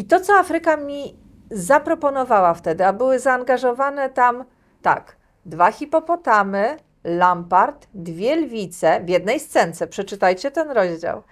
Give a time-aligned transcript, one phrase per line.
[0.00, 1.18] I to, co Afryka mi
[1.50, 4.44] zaproponowała wtedy, a były zaangażowane tam,
[4.82, 11.22] tak, dwa hipopotamy, lampart, dwie lwice w jednej scence, przeczytajcie ten rozdział.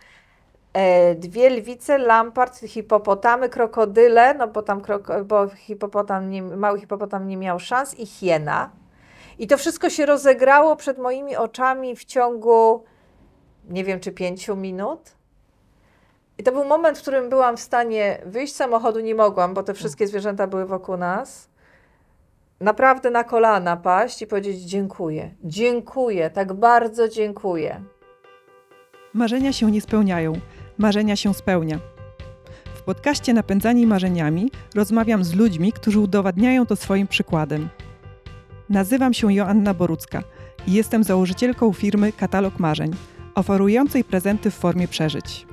[0.73, 7.29] E, dwie lwice, lampart, hipopotamy, krokodyle, no bo tam kroko, bo hipopotam nie, mały hipopotam
[7.29, 8.71] nie miał szans i hiena.
[9.39, 12.85] I to wszystko się rozegrało przed moimi oczami w ciągu,
[13.69, 15.18] nie wiem czy pięciu minut.
[16.39, 19.63] I to był moment, w którym byłam w stanie wyjść z samochodu, nie mogłam, bo
[19.63, 21.49] te wszystkie zwierzęta były wokół nas.
[22.61, 27.81] Naprawdę na kolana paść i powiedzieć dziękuję, dziękuję, tak bardzo dziękuję.
[29.15, 30.33] Marzenia się nie spełniają,
[30.79, 31.79] marzenia się spełnia.
[32.75, 37.69] W podcaście Napędzani Marzeniami rozmawiam z ludźmi, którzy udowadniają to swoim przykładem.
[38.69, 40.23] Nazywam się Joanna Borucka
[40.67, 42.91] i jestem założycielką firmy Katalog Marzeń,
[43.35, 45.48] oferującej prezenty w formie przeżyć.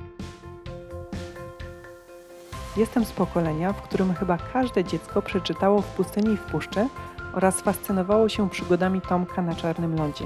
[2.76, 6.88] Jestem z pokolenia, w którym chyba każde dziecko przeczytało w pustyni i w puszczy
[7.32, 10.24] oraz fascynowało się przygodami Tomka na czarnym lądzie.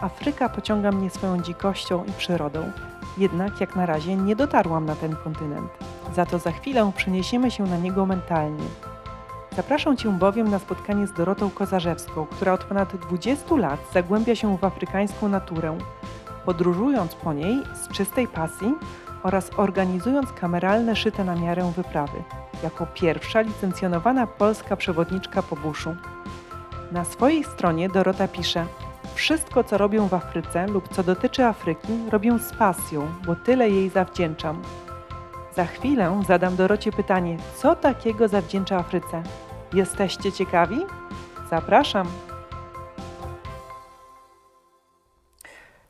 [0.00, 2.72] Afryka pociąga mnie swoją dzikością i przyrodą,
[3.18, 5.70] jednak jak na razie nie dotarłam na ten kontynent.
[6.14, 8.64] Za to za chwilę przeniesiemy się na niego mentalnie.
[9.56, 14.58] Zapraszam Cię bowiem na spotkanie z Dorotą Kozarzewską, która od ponad 20 lat zagłębia się
[14.58, 15.78] w afrykańską naturę,
[16.44, 18.74] podróżując po niej z czystej pasji
[19.22, 22.22] oraz organizując kameralne szyte na miarę wyprawy,
[22.62, 25.96] jako pierwsza licencjonowana polska przewodniczka po buszu.
[26.92, 28.66] Na swojej stronie Dorota pisze:
[29.14, 33.88] Wszystko, co robię w Afryce lub co dotyczy Afryki, robię z pasją, bo tyle jej
[33.88, 34.62] zawdzięczam.
[35.56, 39.22] Za chwilę zadam Dorocie pytanie, co takiego zawdzięcza Afryce?
[39.72, 40.76] Jesteście ciekawi?
[41.50, 42.06] Zapraszam!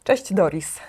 [0.05, 0.81] Cześć Doris.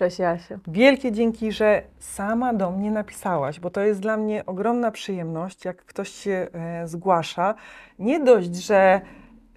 [0.00, 0.58] E, Cześć Jasiu.
[0.68, 5.84] Wielkie dzięki, że sama do mnie napisałaś, bo to jest dla mnie ogromna przyjemność, jak
[5.84, 7.54] ktoś się e, zgłasza.
[7.98, 9.00] Nie dość, że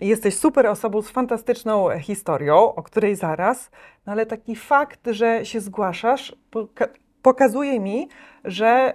[0.02, 3.72] jesteś super osobą z fantastyczną historią, o której zaraz,
[4.06, 6.88] no ale taki fakt, że się zgłaszasz, poka
[7.22, 8.09] pokazuje mi,
[8.46, 8.94] że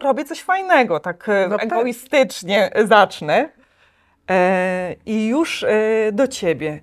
[0.00, 1.66] robię coś fajnego, tak e, no tak.
[1.66, 3.48] egoistycznie zacznę.
[4.30, 6.80] E, I już e, do ciebie.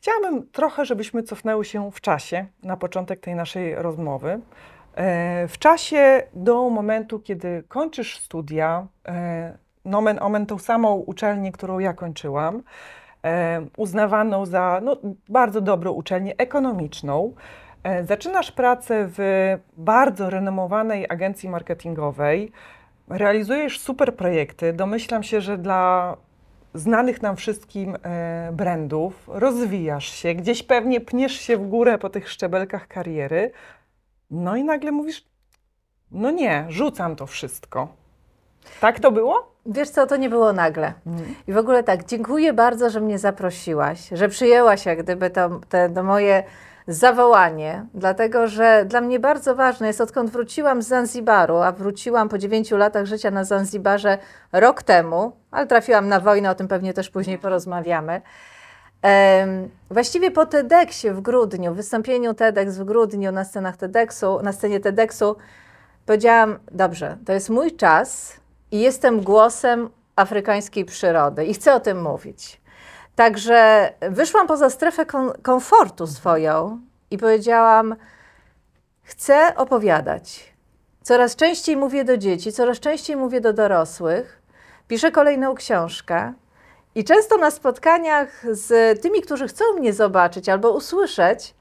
[0.00, 4.40] Chciałabym trochę, żebyśmy cofnęły się w czasie na początek tej naszej rozmowy.
[4.94, 11.78] E, w czasie do momentu, kiedy kończysz studia, e, nomen omen tą samą uczelnię, którą
[11.78, 12.62] ja kończyłam,
[13.24, 14.96] e, uznawaną za no,
[15.28, 17.34] bardzo dobrą uczelnię ekonomiczną.
[18.04, 19.18] Zaczynasz pracę w
[19.76, 22.52] bardzo renomowanej agencji marketingowej,
[23.08, 24.72] realizujesz super projekty.
[24.72, 26.16] Domyślam się, że dla
[26.74, 32.30] znanych nam wszystkim e, brandów, rozwijasz się, gdzieś pewnie pniesz się w górę po tych
[32.30, 33.50] szczebelkach kariery,
[34.30, 35.24] no i nagle mówisz,
[36.10, 37.88] no nie, rzucam to wszystko.
[38.80, 39.54] Tak to było?
[39.66, 40.92] Wiesz co, to nie było nagle.
[41.06, 41.34] Mm.
[41.46, 45.90] I w ogóle tak, dziękuję bardzo, że mnie zaprosiłaś, że przyjęłaś jak gdyby to, te,
[45.90, 46.44] to moje
[46.86, 52.38] zawołanie, dlatego że dla mnie bardzo ważne jest, odkąd wróciłam z Zanzibaru, a wróciłam po
[52.38, 54.18] dziewięciu latach życia na Zanzibarze
[54.52, 58.20] rok temu, ale trafiłam na wojnę, o tym pewnie też później porozmawiamy.
[59.90, 65.36] właściwie po TEDxie w grudniu, wystąpieniu TEDx w grudniu na scenach TEDxu, na scenie TEDxu,
[66.06, 68.40] powiedziałam, dobrze, to jest mój czas
[68.70, 72.59] i jestem głosem afrykańskiej przyrody i chcę o tym mówić.
[73.16, 75.06] Także wyszłam poza strefę
[75.42, 77.96] komfortu swoją i powiedziałam:
[79.02, 80.54] Chcę opowiadać.
[81.02, 84.42] Coraz częściej mówię do dzieci, coraz częściej mówię do dorosłych.
[84.88, 86.32] Piszę kolejną książkę.
[86.94, 91.54] I często na spotkaniach z tymi, którzy chcą mnie zobaczyć albo usłyszeć,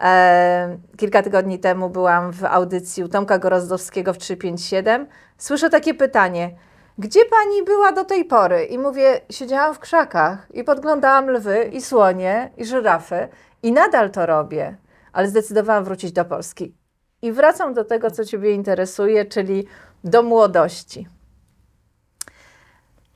[0.00, 5.06] e, kilka tygodni temu byłam w audycji u Tomka Gorozdowskiego w 357,
[5.38, 6.50] słyszę takie pytanie–
[6.98, 8.64] gdzie pani była do tej pory?
[8.64, 13.28] I mówię, siedziałam w krzakach i podglądałam lwy i słonie i żyrafy
[13.62, 14.76] i nadal to robię,
[15.12, 16.74] ale zdecydowałam wrócić do Polski.
[17.22, 19.66] I wracam do tego, co Ciebie interesuje, czyli
[20.04, 21.08] do młodości.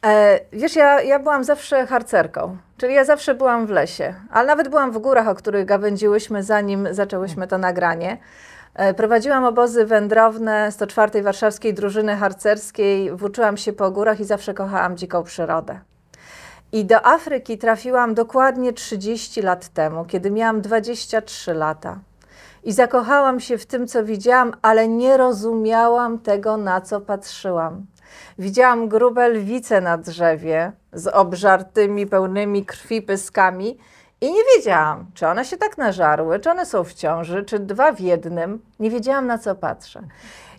[0.06, 4.69] E, wiesz, ja, ja byłam zawsze harcerką, czyli ja zawsze byłam w lesie, ale nawet
[4.69, 8.19] byłam w górach, o których gawędziłyśmy, zanim zaczęłyśmy to nagranie.
[8.76, 11.23] E, prowadziłam obozy wędrowne 104.
[11.23, 15.81] Warszawskiej Drużyny Harcerskiej, włóczyłam się po górach i zawsze kochałam dziką przyrodę.
[16.73, 21.99] I do Afryki trafiłam dokładnie 30 lat temu, kiedy miałam 23 lata.
[22.64, 27.87] I zakochałam się w tym, co widziałam, ale nie rozumiałam tego, na co patrzyłam.
[28.38, 33.78] Widziałam grube lwice na drzewie z obżartymi, pełnymi krwi pyskami
[34.21, 37.93] i nie wiedziałam, czy one się tak nażarły, czy one są w ciąży, czy dwa
[37.93, 38.63] w jednym.
[38.81, 40.03] Nie wiedziałam, na co patrzę.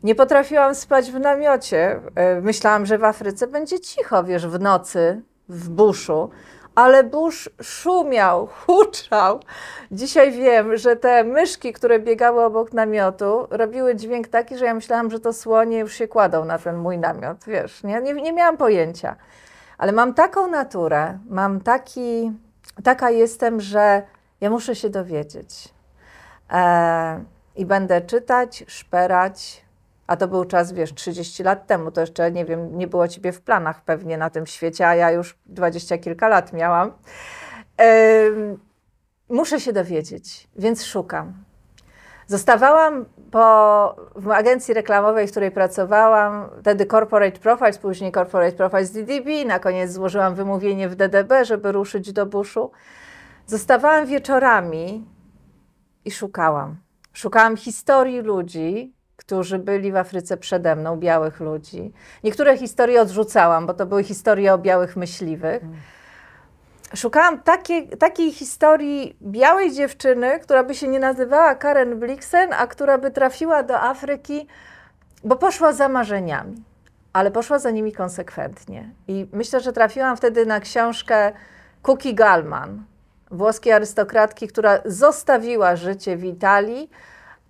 [0.03, 1.99] Nie potrafiłam spać w namiocie.
[2.15, 6.29] E, Myślałam, że w Afryce będzie cicho, wiesz, w nocy, w buszu.
[6.75, 9.39] Ale burz szumiał, huczał.
[9.91, 15.11] Dzisiaj wiem, że te myszki, które biegały obok namiotu, robiły dźwięk taki, że ja myślałam,
[15.11, 17.37] że to słonie już się kładą na ten mój namiot.
[17.47, 19.15] Wiesz, nie, nie, nie miałam pojęcia.
[19.77, 22.31] Ale mam taką naturę, mam taki,
[22.83, 24.01] taka jestem, że
[24.41, 25.69] ja muszę się dowiedzieć.
[26.51, 27.23] E,
[27.55, 29.67] I będę czytać, szperać.
[30.07, 31.91] A to był czas, wiesz, 30 lat temu.
[31.91, 35.11] To jeszcze, nie wiem, nie było ciebie w planach pewnie na tym świecie, a ja
[35.11, 36.91] już dwadzieścia kilka lat miałam.
[37.77, 38.59] Em,
[39.29, 41.46] muszę się dowiedzieć, więc szukam.
[42.27, 49.45] Zostawałam po, w agencji reklamowej, w której pracowałam, wtedy Corporate Profiles, później Corporate Profiles DDB,
[49.45, 52.71] na koniec złożyłam wymówienie w DDB, żeby ruszyć do buszu.
[53.45, 55.05] Zostawałam wieczorami
[56.05, 56.77] i szukałam.
[57.13, 61.93] Szukałam historii ludzi, którzy byli w Afryce przede mną, białych ludzi.
[62.23, 65.63] Niektóre historie odrzucałam, bo to były historie o białych myśliwych.
[66.95, 72.97] Szukałam takiej, takiej historii białej dziewczyny, która by się nie nazywała Karen Blixen, a która
[72.97, 74.47] by trafiła do Afryki,
[75.23, 76.63] bo poszła za marzeniami,
[77.13, 78.89] ale poszła za nimi konsekwentnie.
[79.07, 81.31] I myślę, że trafiłam wtedy na książkę
[81.81, 82.83] Cookie Gallman,
[83.31, 86.89] włoskiej arystokratki, która zostawiła życie w Italii,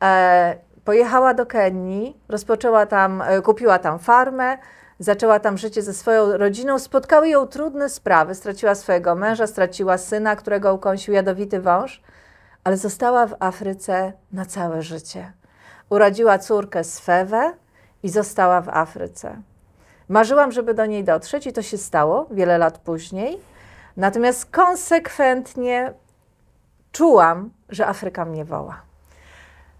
[0.04, 4.57] e, pojechała do Kenii, rozpoczęła tam, e, kupiła tam farmę,
[4.99, 6.79] zaczęła tam życie ze swoją rodziną.
[6.79, 8.35] Spotkały ją trudne sprawy.
[8.35, 12.01] Straciła swojego męża, straciła syna, którego ukąsił jadowity wąż,
[12.63, 15.33] ale została w Afryce na całe życie.
[15.89, 17.53] Urodziła córkę Swewę
[18.03, 19.41] i została w Afryce.
[20.09, 23.39] Marzyłam, żeby do niej dotrzeć i to się stało wiele lat później.
[23.97, 25.93] Natomiast konsekwentnie
[26.91, 28.81] czułam, że Afryka mnie woła.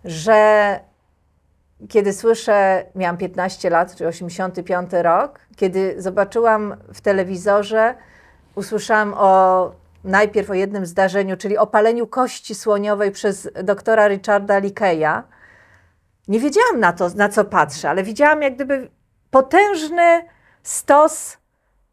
[0.06, 0.80] Że
[1.90, 7.96] kiedy słyszę, miałam 15 lat, czy 85 rok, kiedy zobaczyłam w telewizorze,
[8.56, 9.72] usłyszałam o
[10.04, 15.24] najpierw o jednym zdarzeniu, czyli o paleniu kości słoniowej przez doktora Richarda Likeya.
[16.28, 18.90] Nie wiedziałam na to, na co patrzę, ale widziałam jak gdyby
[19.32, 20.26] potężny
[20.64, 21.38] stos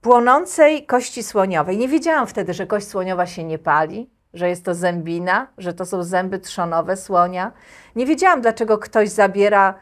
[0.01, 1.79] płonącej kości słoniowej.
[1.79, 5.87] Nie wiedziałam wtedy, że kość słoniowa się nie pali, że jest to zębina, że to
[5.87, 7.53] są zęby trzonowe słonia.
[7.97, 9.75] Nie wiedziałam, dlaczego ktoś zabiera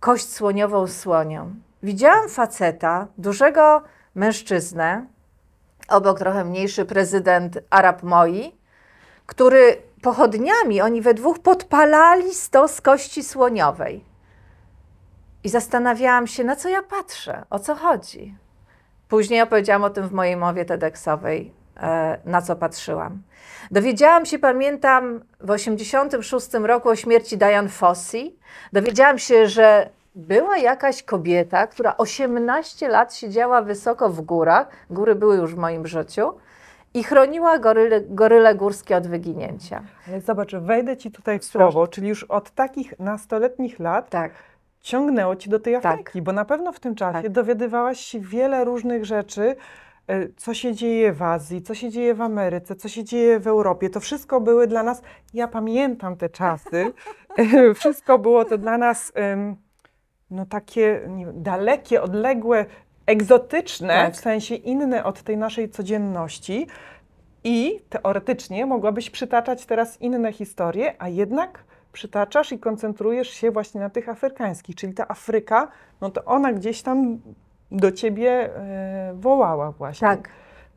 [0.00, 1.62] kość słoniową słoniom.
[1.82, 3.82] Widziałam faceta, dużego
[4.14, 5.06] mężczyznę,
[5.88, 8.58] obok trochę mniejszy prezydent Arab Moi,
[9.26, 14.04] który pochodniami, oni we dwóch podpalali stos kości słoniowej.
[15.44, 18.36] I zastanawiałam się, na co ja patrzę, o co chodzi.
[19.08, 21.52] Później opowiedziałam o tym w mojej mowie TEDxowej,
[22.24, 23.22] na co patrzyłam.
[23.70, 28.36] Dowiedziałam się, pamiętam, w 1986 roku o śmierci Diane Fossey.
[28.72, 35.36] Dowiedziałam się, że była jakaś kobieta, która 18 lat siedziała wysoko w górach, góry były
[35.36, 36.32] już w moim życiu,
[36.94, 39.82] i chroniła goryle, goryle górskie od wyginięcia.
[40.08, 44.32] Ale zobacz, wejdę ci tutaj w słowo, czyli już od takich nastoletnich lat Tak,
[44.80, 45.86] ciągnęło ci do tej Tak.
[45.86, 47.32] Afryki, bo na pewno w tym czasie Tak.
[47.32, 49.56] dowiadywałaś się wiele różnych rzeczy, e,
[50.36, 53.90] co się dzieje w Azji, co się dzieje w Ameryce, co się dzieje w Europie.
[53.90, 55.02] To wszystko były dla nas,
[55.34, 56.92] ja pamiętam te czasy,
[57.36, 59.12] e, wszystko było to dla nas
[60.30, 62.66] no takie wiem, dalekie, odległe,
[63.06, 64.14] egzotyczne, Tak.
[64.14, 66.66] w sensie inne od tej naszej codzienności.
[67.44, 73.90] I teoretycznie mogłabyś przytaczać teraz inne historie, a jednak przytaczasz i koncentrujesz się właśnie na
[73.90, 75.68] tych afrykańskich, czyli ta Afryka,
[76.00, 77.18] no to ona gdzieś tam
[77.70, 80.08] do ciebie e, wołała właśnie.
[80.08, 80.28] tak.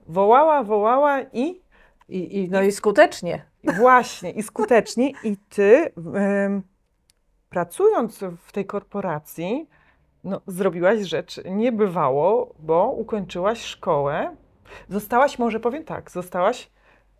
[0.08, 1.62] Wołała, wołała i,
[2.10, 3.46] I, i, no i skutecznie.
[3.64, 5.12] i właśnie, i skutecznie.
[5.24, 6.64] I ty, em,
[7.50, 9.70] pracując w tej korporacji,
[10.24, 14.36] no, zrobiłaś rzecz niebywało, bo ukończyłaś szkołę.
[14.90, 16.72] Zostałaś, może powiem tak, zostałaś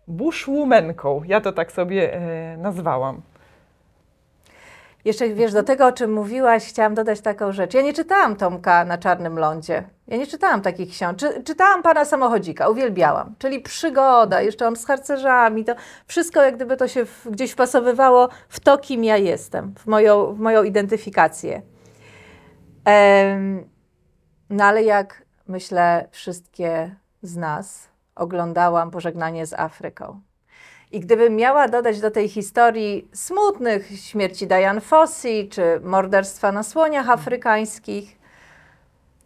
[0.08, 1.22] bushwomanką.
[1.26, 3.22] Ja to tak sobie e, nazwałam.
[5.04, 7.74] Jeszcze wiesz, do tego, o czym mówiłaś, chciałam dodać taką rzecz.
[7.74, 9.84] Ja nie czytałam Tomka na Czarnym Lądzie.
[10.08, 11.18] Ja nie czytałam takich książek.
[11.18, 13.34] Czy, czytałam Pana Samochodzika, uwielbiałam.
[13.38, 15.64] Czyli przygoda, jeszcze on z harcerzami.
[15.64, 15.74] To
[16.06, 20.34] wszystko jak gdyby to się w, gdzieś wpasowywało w to, kim ja jestem, w moją,
[20.34, 21.62] w moją identyfikację.
[22.84, 23.68] Em,
[24.50, 30.20] no ale jak myślę, wszystkie z nas oglądałam Pożegnanie z Afryką.
[30.92, 37.10] I gdybym miała dodać do tej historii smutnych śmierci Diane Fossey czy morderstwa na słoniach
[37.10, 38.18] afrykańskich,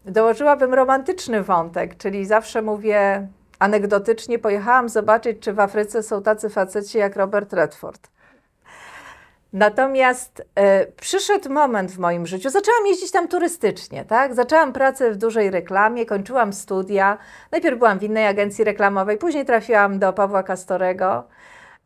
[0.04, 6.99] dołożyłabym romantyczny wątek, czyli zawsze mówię anegdotycznie, pojechałam zobaczyć, czy w Afryce są tacy faceci
[6.99, 8.08] jak Robert Redford.
[9.52, 14.35] Natomiast e, przyszedł moment w moim życiu, zaczęłam jeździć tam turystycznie, tak?
[14.35, 17.18] Zaczęłam pracę w dużej reklamie, kończyłam studia.
[17.52, 21.25] Najpierw byłam w innej agencji reklamowej, później trafiłam do Pawła Kastorego.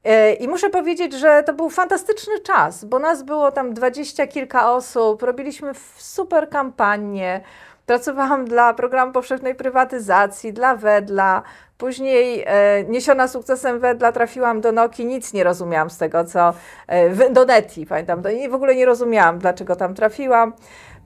[0.04, 4.72] E, I muszę powiedzieć, że to był fantastyczny czas, bo nas było tam dwadzieścia kilka
[4.72, 7.40] osób, robiliśmy super kampanię.
[7.86, 11.42] Pracowałam dla programu powszechnej prywatyzacji, dla Wedla.
[11.78, 16.54] Później e, niesiona sukcesem Wedla trafiłam do Nokii, nic nie rozumiałam z tego, co
[16.86, 20.52] e, do Neti, pamiętam, w ogóle nie rozumiałam, dlaczego tam trafiłam.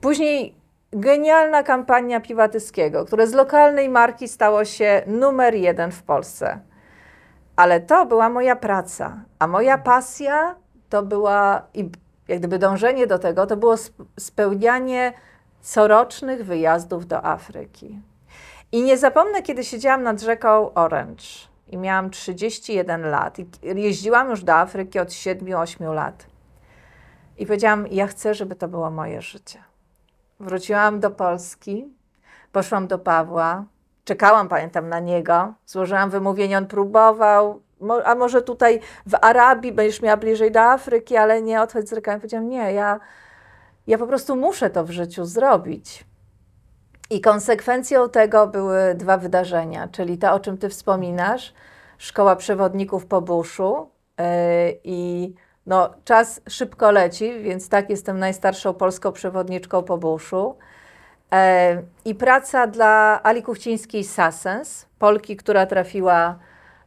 [0.01, 0.55] Później
[0.93, 6.59] genialna kampania Piwatyskiego, które z lokalnej marki stało się numer jeden w Polsce.
[7.55, 10.55] Ale to była moja praca, a moja pasja
[10.89, 11.89] to była, i
[12.27, 15.13] jak gdyby dążenie do tego, to było sp- spełnianie
[15.61, 18.01] corocznych wyjazdów do Afryki.
[18.71, 21.23] I nie zapomnę, kiedy siedziałam nad rzeką Orange
[21.67, 26.25] i miałam 31 lat i jeździłam już do Afryki od 7-8 lat.
[27.37, 29.63] I powiedziałam, ja chcę, żeby to było moje życie.
[30.39, 31.93] Wróciłam do Polski,
[32.51, 33.65] poszłam do Pawła,
[34.05, 37.61] czekałam, pamiętam, na niego, złożyłam wymówienie, on próbował,
[38.05, 42.19] a może tutaj w Arabii będziesz miała bliżej do Afryki, ale nie odchodź z rękami.
[42.19, 42.99] Powiedziałam, nie, ja,
[43.87, 46.05] ja po prostu muszę to w życiu zrobić.
[47.09, 51.53] I konsekwencją tego były dwa wydarzenia, czyli to, o czym Ty wspominasz,
[51.97, 54.25] Szkoła Przewodników po buszu yy,
[54.83, 55.33] i
[55.65, 60.55] no, czas szybko leci, więc tak, jestem najstarszą polską przewodniczką po buszu.
[61.33, 66.35] E, I praca dla Ali Kuchcińskiej Sassens, Polki, która trafiła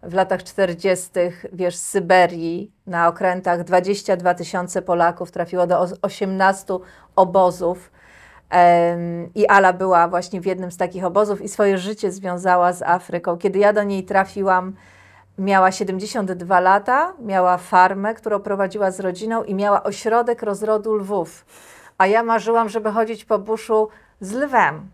[0.02, 1.10] w latach 40.
[1.52, 6.78] wiesz, z Syberii na okrętach 22 tysiące Polaków trafiło do os- 18
[7.16, 7.90] obozów.
[9.34, 13.36] I Ala była właśnie w jednym z takich obozów i swoje życie związała z Afryką.
[13.38, 14.72] Kiedy ja do niej trafiłam,
[15.38, 21.44] miała 72 lata, miała farmę, którą prowadziła z rodziną i miała ośrodek rozrodu lwów.
[21.98, 23.88] A ja marzyłam, żeby chodzić po buszu
[24.20, 24.90] z lwem.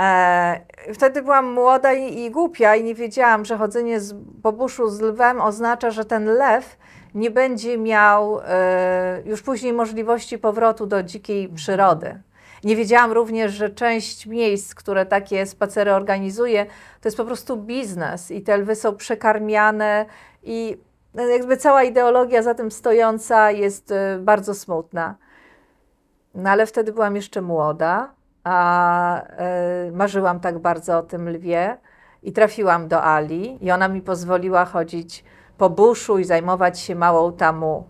[0.00, 0.60] E,
[0.94, 5.00] wtedy byłam młoda i, i głupia i nie wiedziałam, że chodzenie z, po buszu z
[5.00, 6.76] lwem oznacza, że ten lew
[7.14, 12.20] nie będzie miał e, już później możliwości powrotu do dzikiej przyrody.
[12.64, 16.66] Nie wiedziałam również, że część miejsc, które takie spacery organizuje,
[17.00, 20.06] to jest po prostu biznes i te lwy są przekarmiane
[20.42, 20.78] i
[21.14, 25.14] no, jakby cała ideologia za tym stojąca jest e, bardzo smutna.
[26.38, 28.14] No ale wtedy byłam jeszcze młoda,
[28.44, 31.76] a e, marzyłam tak bardzo o tym lwie
[32.22, 35.24] i trafiłam do Ali i ona mi pozwoliła chodzić
[35.58, 37.88] po buszu i zajmować się małą tamu.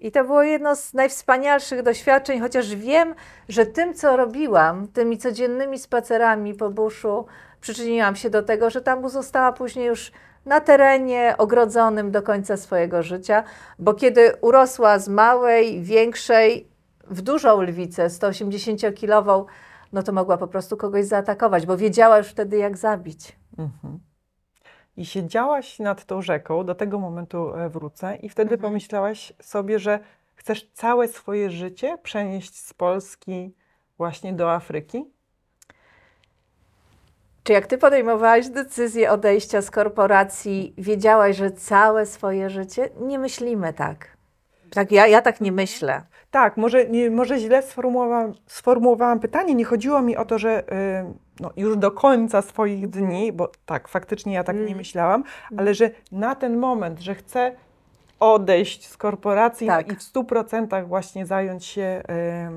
[0.00, 3.14] I to było jedno z najwspanialszych doświadczeń, chociaż wiem,
[3.48, 7.26] że tym, co robiłam, tymi codziennymi spacerami po buszu,
[7.60, 10.12] przyczyniłam się do tego, że tamu została później już
[10.46, 13.44] na terenie ogrodzonym do końca swojego życia,
[13.78, 16.69] bo kiedy urosła z małej, większej,
[17.10, 19.44] w dużą lwicę, 180-kilową,
[19.92, 23.36] no to mogła po prostu kogoś zaatakować, bo wiedziała już wtedy, jak zabić.
[23.58, 23.98] Mhm.
[24.96, 28.60] I siedziałaś nad tą rzeką, do tego momentu e, wrócę, i wtedy Mhm.
[28.60, 29.98] pomyślałaś sobie, że
[30.34, 33.54] chcesz całe swoje życie przenieść z Polski
[33.98, 35.04] właśnie do Afryki?
[37.42, 42.88] Czy jak ty podejmowałaś decyzję odejścia z korporacji, wiedziałaś, że całe swoje życie?
[43.00, 44.16] Nie myślimy tak.
[44.70, 46.02] tak ja, ja tak nie myślę.
[46.30, 49.54] Tak, może, nie, może źle sformułowałam, sformułowałam pytanie.
[49.54, 53.88] Nie chodziło mi o to, że y, no, już do końca swoich dni, bo tak,
[53.88, 54.76] faktycznie ja tak nie Mm.
[54.76, 55.24] myślałam,
[55.56, 57.52] ale że na ten moment, że chcę
[58.20, 59.92] odejść z korporacji Tak.
[59.92, 62.02] i w 100% właśnie zająć się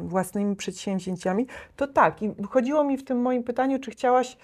[0.04, 2.22] y, własnymi przedsięwzięciami, to tak.
[2.22, 4.38] I chodziło mi w tym moim pytaniu, czy chciałaś,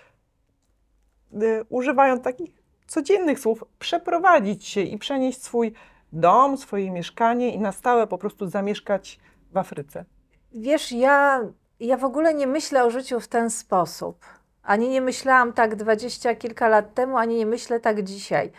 [1.34, 2.52] y, używając takich
[2.88, 5.74] codziennych słów, przeprowadzić się i przenieść swój
[6.14, 9.20] dom, swoje mieszkanie i na stałe po prostu zamieszkać
[9.52, 10.06] w Afryce.
[10.52, 11.42] Wiesz, ja,
[11.80, 14.26] ja w ogóle nie myślę o życiu w ten sposób.
[14.64, 18.52] Ani nie myślałam tak dwadzieścia kilka lat temu, ani nie myślę tak dzisiaj.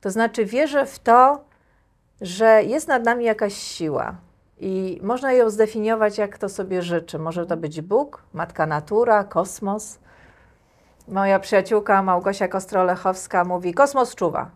[0.00, 1.44] To znaczy, wierzę w to,
[2.20, 4.16] że jest nad nami jakaś siła
[4.60, 7.18] i można ją zdefiniować, jak to sobie życzy.
[7.18, 9.98] Może to być Bóg, Matka Natura, kosmos.
[11.08, 14.50] Moja przyjaciółka Małgosia Kostrolechowska mówi: Kosmos czuwa.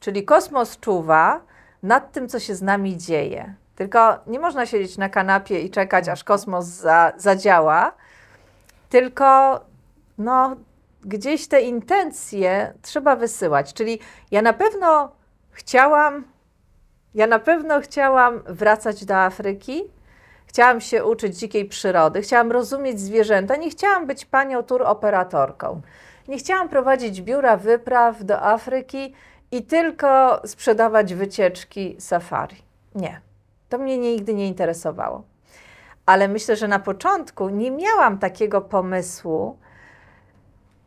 [0.00, 1.40] Czyli kosmos czuwa
[1.86, 3.54] nad tym, co się z nami dzieje.
[3.76, 7.92] Tylko nie można siedzieć na kanapie i czekać, aż kosmos za, zadziała,
[8.88, 9.60] tylko
[10.18, 10.56] no,
[11.04, 13.74] gdzieś te intencje trzeba wysyłać.
[13.74, 13.98] Czyli
[14.30, 15.12] ja na pewno
[15.50, 16.24] chciałam,
[17.14, 19.84] ja na pewno chciałam wracać do Afryki,
[20.46, 25.80] chciałam się uczyć dzikiej przyrody, chciałam rozumieć zwierzęta, nie chciałam być panią tur operatorką.
[26.28, 29.14] Nie chciałam prowadzić biura wypraw do Afryki
[29.50, 32.56] i tylko sprzedawać wycieczki safari.
[32.94, 33.20] Nie.
[33.68, 35.22] To mnie nigdy nie interesowało.
[36.06, 39.58] Ale myślę, że na początku nie miałam takiego pomysłu,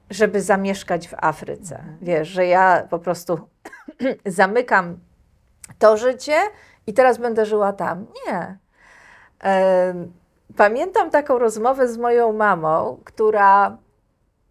[0.10, 1.84] żeby zamieszkać w Afryce.
[2.02, 3.40] Wiesz, że ja po prostu
[4.26, 5.00] zamykam
[5.80, 6.38] to życie
[6.88, 8.06] i teraz będę żyła tam.
[8.28, 8.58] Nie.
[10.58, 13.78] Pamiętam taką rozmowę z moją mamą, która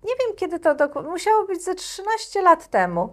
[0.05, 3.13] nie wiem kiedy to dokładnie, musiało być ze 13 lat temu,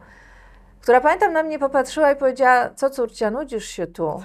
[0.85, 4.23] która pamiętam na mnie popatrzyła i powiedziała: Co córcia, nudzisz się tu?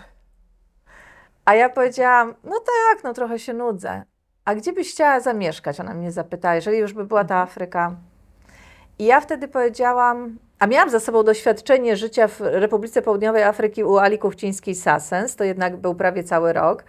[1.45, 4.03] A ja powiedziałam: No tak, no trochę się nudzę.
[4.45, 5.81] A gdzie byś chciała zamieszkać?
[5.81, 7.97] Ona mnie zapytała, jeżeli już by była ta Afryka.
[8.99, 13.99] I ja wtedy powiedziałam, a miałam za sobą doświadczenie życia w Republice Południowej Afryki u
[13.99, 16.85] Ali Kuchcińskiej Sassens, to jednak był prawie cały rok.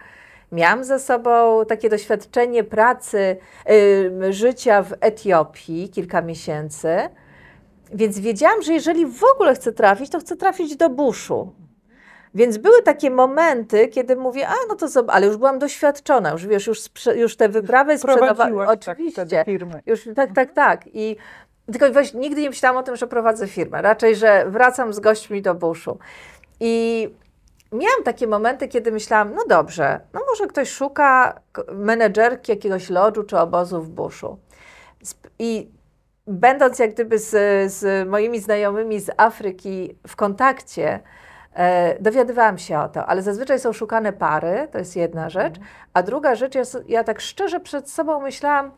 [0.52, 3.36] Miałam za sobą takie doświadczenie pracy,
[3.70, 7.08] y, życia w Etiopii kilka miesięcy,
[7.92, 11.52] więc wiedziałam, że jeżeli w ogóle chcę trafić, to chcę trafić do buszu.
[12.34, 16.46] Więc były takie momenty, kiedy mówię, a no to zobacz, ale już byłam doświadczona, już
[16.46, 18.58] wiesz, już, sprze- już te wyprawy sprzedawałam.
[18.58, 19.26] Tak Oczywiście.
[19.26, 19.80] wtedy firmę.
[19.86, 20.84] Już tak, tak, tak.
[20.92, 21.16] I
[21.72, 23.82] tylko weź, nigdy nie myślałam o tym, że prowadzę firmę.
[23.82, 25.98] Raczej, że wracam z gośćmi do buszu.
[26.60, 27.08] I
[27.72, 31.40] miałam takie momenty, kiedy myślałam, no dobrze, no może ktoś szuka
[31.72, 34.38] menedżerki jakiegoś lodżu czy obozu w buszu.
[35.38, 35.70] I
[36.26, 37.30] będąc jak gdyby z,
[37.72, 41.00] z moimi znajomymi z Afryki w kontakcie,
[41.54, 45.54] e, dowiadywałam się o to, ale zazwyczaj są szukane pary, to jest jedna rzecz,
[45.94, 48.70] a druga rzecz, ja, ja tak szczerze przed sobą myślałam,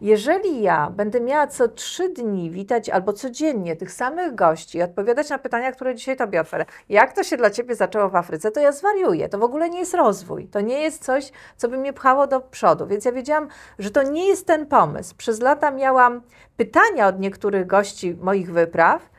[0.00, 5.30] jeżeli ja będę miała co trzy dni witać albo codziennie tych samych gości i odpowiadać
[5.30, 8.60] na pytania, które dzisiaj Tobie otworzę, jak to się dla Ciebie zaczęło w Afryce, to
[8.60, 9.28] ja zwariuję.
[9.28, 10.48] To w ogóle nie jest rozwój.
[10.48, 12.86] To nie jest coś, co by mnie pchało do przodu.
[12.86, 15.14] Więc ja wiedziałam, że to nie jest ten pomysł.
[15.16, 16.22] Przez lata miałam
[16.56, 19.10] pytania od niektórych gości moich wypraw.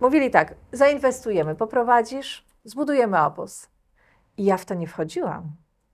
[0.00, 3.68] Mówili tak, zainwestujemy, poprowadzisz, zbudujemy obóz.
[4.36, 5.42] I ja w to nie wchodziłam.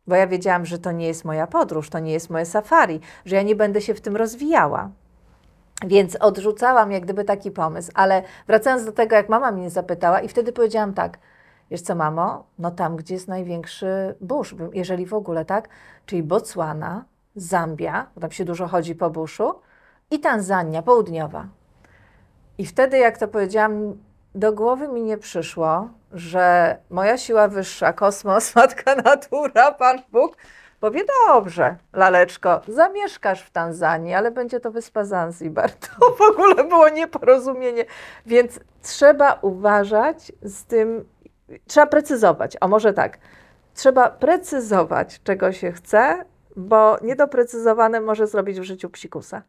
[0.06, 3.36] Bo ja wiedziałam, że to nie jest moja podróż, to nie jest moje safari, że
[3.36, 4.90] ja nie będę się w tym rozwijała.
[5.86, 7.92] Więc odrzucałam jak gdyby taki pomysł.
[7.94, 11.18] Ale wracając do tego, jak mama mnie zapytała, i wtedy powiedziałam tak:
[11.70, 12.46] Wiesz co, mamo?
[12.58, 15.68] No tam, gdzie jest największy burz, jeżeli w ogóle tak,
[16.06, 17.04] czyli Botswana,
[17.36, 19.54] Zambia, bo tam się dużo chodzi po buszu,
[20.10, 21.46] i Tanzania południowa.
[22.58, 23.98] I wtedy, jak to powiedziałam,
[24.34, 30.36] do głowy mi nie przyszło, że moja siła wyższa, kosmos, matka natura, Pan Bóg,
[30.80, 35.70] powie, dobrze, laleczko, zamieszkasz w Tanzanii, ale będzie to wyspa Zanzibar.
[35.86, 37.84] To w ogóle było nieporozumienie.
[38.26, 41.04] Więc trzeba uważać z tym,
[41.66, 43.18] trzeba precyzować, a może tak,
[43.74, 46.24] trzeba precyzować, czego się chce,
[46.56, 49.42] bo niedoprecyzowane może zrobić w życiu psikusa.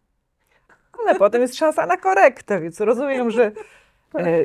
[0.99, 3.51] Ale potem jest szansa na korektę, więc rozumiem, że,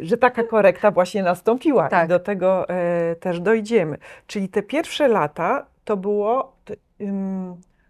[0.03, 2.05] że taka korekta właśnie nastąpiła Tak.
[2.05, 3.99] i do tego e, też dojdziemy.
[4.27, 6.57] Czyli te pierwsze lata to było,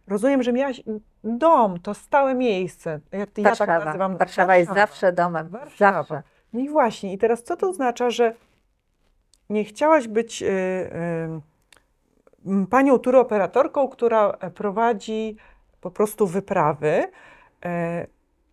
[0.09, 0.83] rozumiem, że miałaś
[1.25, 3.01] dom, to stałe miejsce.
[3.13, 3.85] Ja, ja tak Warszawa.
[3.85, 4.17] nazywam.
[4.17, 5.49] Warszawa jest zawsze domem.
[5.49, 5.99] Warszawa.
[5.99, 6.23] Zawsze.
[6.53, 8.35] No i właśnie, i teraz co to oznacza, że
[9.51, 10.47] nie chciałaś być y,
[12.47, 15.37] y, panią turoperatorką, która e, prowadzi
[15.81, 17.07] po prostu wyprawy,
[17.65, 18.07] e,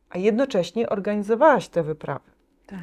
[0.10, 2.32] a jednocześnie organizowałaś te wyprawy.
[2.68, 2.80] Tak.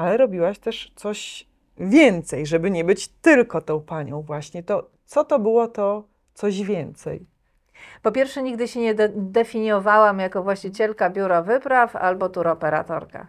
[0.00, 4.62] Ale robiłaś też coś więcej, żeby nie być tylko tą panią właśnie.
[4.62, 7.26] To co to było to coś więcej?
[8.02, 13.26] Po pierwsze, nigdy się nie de- definiowałam jako właścicielka biura wypraw albo turoperatorka.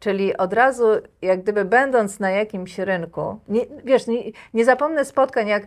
[0.00, 0.84] Czyli od razu,
[1.22, 4.22] jak gdyby będąc na jakimś rynku, nie, wiesz, nie,
[4.54, 5.66] nie zapomnę spotkań jak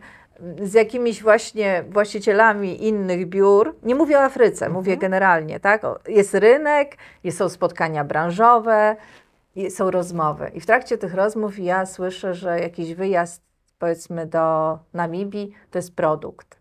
[0.62, 3.76] z jakimiś właśnie właścicielami innych biur.
[3.84, 5.82] Nie mówię o Afryce, mówię generalnie, tak?
[6.08, 8.96] Jest rynek, jest, są spotkania branżowe,
[9.70, 10.52] są rozmowy.
[10.54, 13.42] I w trakcie tych rozmów ja słyszę, że jakiś wyjazd,
[13.80, 16.60] powiedzmy, do Namibii to jest produkt.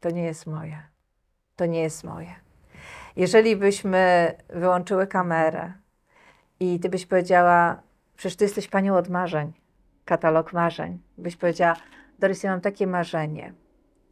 [0.00, 0.82] To nie jest moje.
[1.56, 2.34] To nie jest moje.
[3.16, 5.72] Jeżeli byśmy wyłączyły kamerę
[6.60, 7.82] i ty byś powiedziała,
[8.16, 9.52] przecież ty jesteś panią od marzeń,
[10.04, 11.76] katalog marzeń, byś powiedziała,
[12.18, 13.52] Doris, ja mam takie marzenie,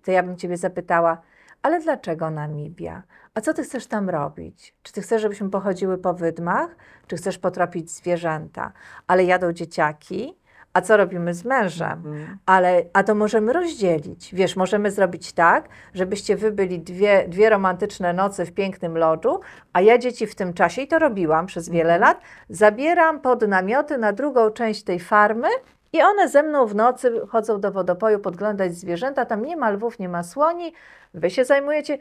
[0.05, 1.23] to ja bym ciebie zapytała,
[1.62, 3.03] ale dlaczego Namibia?
[3.35, 4.75] A co ty chcesz tam robić?
[4.83, 8.73] Czy ty chcesz, żebyśmy pochodziły po wydmach, czy chcesz potropić zwierzęta?
[9.07, 10.38] Ale jadą dzieciaki,
[10.73, 12.03] a co robimy z mężem?
[12.47, 14.35] Ale, a to możemy rozdzielić.
[14.35, 19.40] Wiesz, możemy zrobić tak, żebyście wy byli dwie, dwie romantyczne noce w pięknym lodżu,
[19.73, 22.01] a ja dzieci w tym czasie, i to robiłam przez wiele Mhm.
[22.01, 25.49] lat, zabieram pod namioty na drugą część tej farmy
[25.92, 29.25] i one ze mną w nocy chodzą do wodopoju podglądać zwierzęta.
[29.25, 30.73] Tam nie ma lwów, nie ma słoni,
[31.14, 31.99] wy się zajmujecie.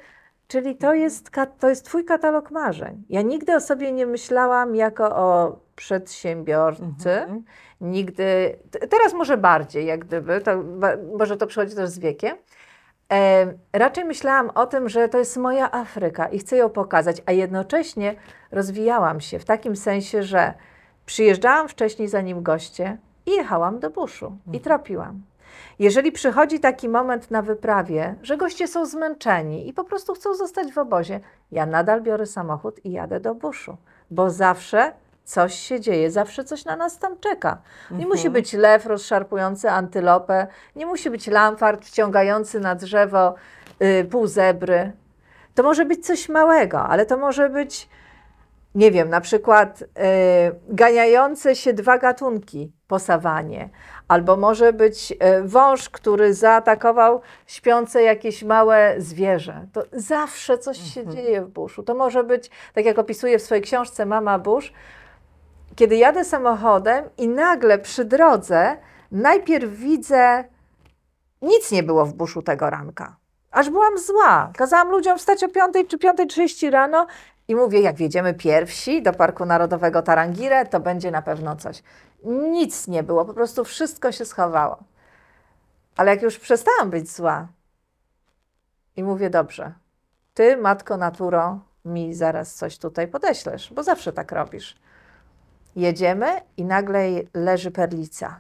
[0.48, 3.04] Czyli to jest, to jest twój katalog marzeń.
[3.10, 7.12] Ja nigdy o sobie nie myślałam jako o przedsiębiorcy.
[7.12, 7.44] Mhm.
[7.82, 10.64] Nigdy, teraz może bardziej, jak gdyby, to,
[11.18, 12.38] może to przychodzi też z wiekiem.
[13.14, 17.32] E, raczej myślałam o tym, że to jest moja Afryka i chcę ją pokazać, a
[17.32, 18.16] jednocześnie
[18.52, 20.54] rozwijałam się w takim sensie, że
[21.06, 25.22] przyjeżdżałam wcześniej zanim goście i jechałam do buszu i tropiłam.
[25.80, 30.74] Jeżeli przychodzi taki moment na wyprawie, że goście są zmęczeni i po prostu chcą zostać
[30.74, 31.20] w obozie,
[31.52, 33.78] ja nadal biorę samochód i jadę do buszu,
[34.12, 34.94] bo zawsze
[35.24, 37.62] coś się dzieje, zawsze coś na nas tam czeka.
[37.92, 43.36] Nie musi być lew rozszarpujący antylopę, nie musi być lamfart wciągający na drzewo
[43.82, 44.92] y, pół zebry.
[45.56, 47.90] To może być coś małego, ale to może być,
[48.76, 49.86] nie wiem, na przykład y,
[50.70, 53.70] ganiające się dwa gatunki po sawanie,
[54.08, 59.68] albo może być y, wąż, który zaatakował śpiące jakieś małe zwierzę.
[59.74, 61.84] To zawsze coś się dzieje w buszu.
[61.84, 64.74] To może być, tak jak opisuje w swojej książce Mama Bush,
[65.76, 68.78] kiedy jadę samochodem i nagle przy drodze
[69.12, 70.44] najpierw widzę,
[71.42, 73.18] nic nie było w buszu tego ranka.
[73.52, 74.52] Aż byłam zła.
[74.58, 77.08] Kazałam ludziom wstać o 5 czy 5.30 rano
[77.48, 81.84] i mówię, jak wjedziemy pierwsi do Parku Narodowego Tarangire, to będzie na pewno coś.
[82.24, 84.78] Nic nie było, po prostu wszystko się schowało.
[85.98, 87.48] Ale jak już przestałam być zła
[88.96, 89.74] i mówię, dobrze,
[90.34, 94.76] ty, matko naturo, mi zaraz coś tutaj podeślesz, bo zawsze tak robisz.
[95.76, 98.40] Jedziemy i nagle leży perlica.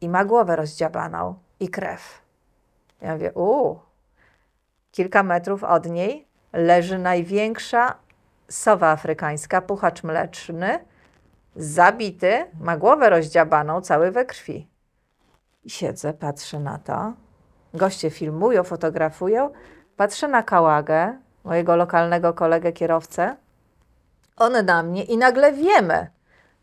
[0.00, 2.22] I ma głowę rozdziabaną i krew.
[3.00, 3.80] Ja mówię, uuu.
[4.90, 6.25] Kilka metrów od niej
[6.56, 7.94] leży największa
[8.48, 10.78] sowa afrykańska, puchacz mleczny,
[11.56, 14.68] zabity, ma głowę rozdziabaną, cały we krwi.
[15.66, 17.12] Siedzę, patrzę na to.
[17.74, 19.50] Goście filmują, fotografują.
[19.96, 23.36] Patrzę na kałagę, mojego lokalnego kolegę kierowcę.
[24.36, 26.10] On na mnie i nagle wiemy,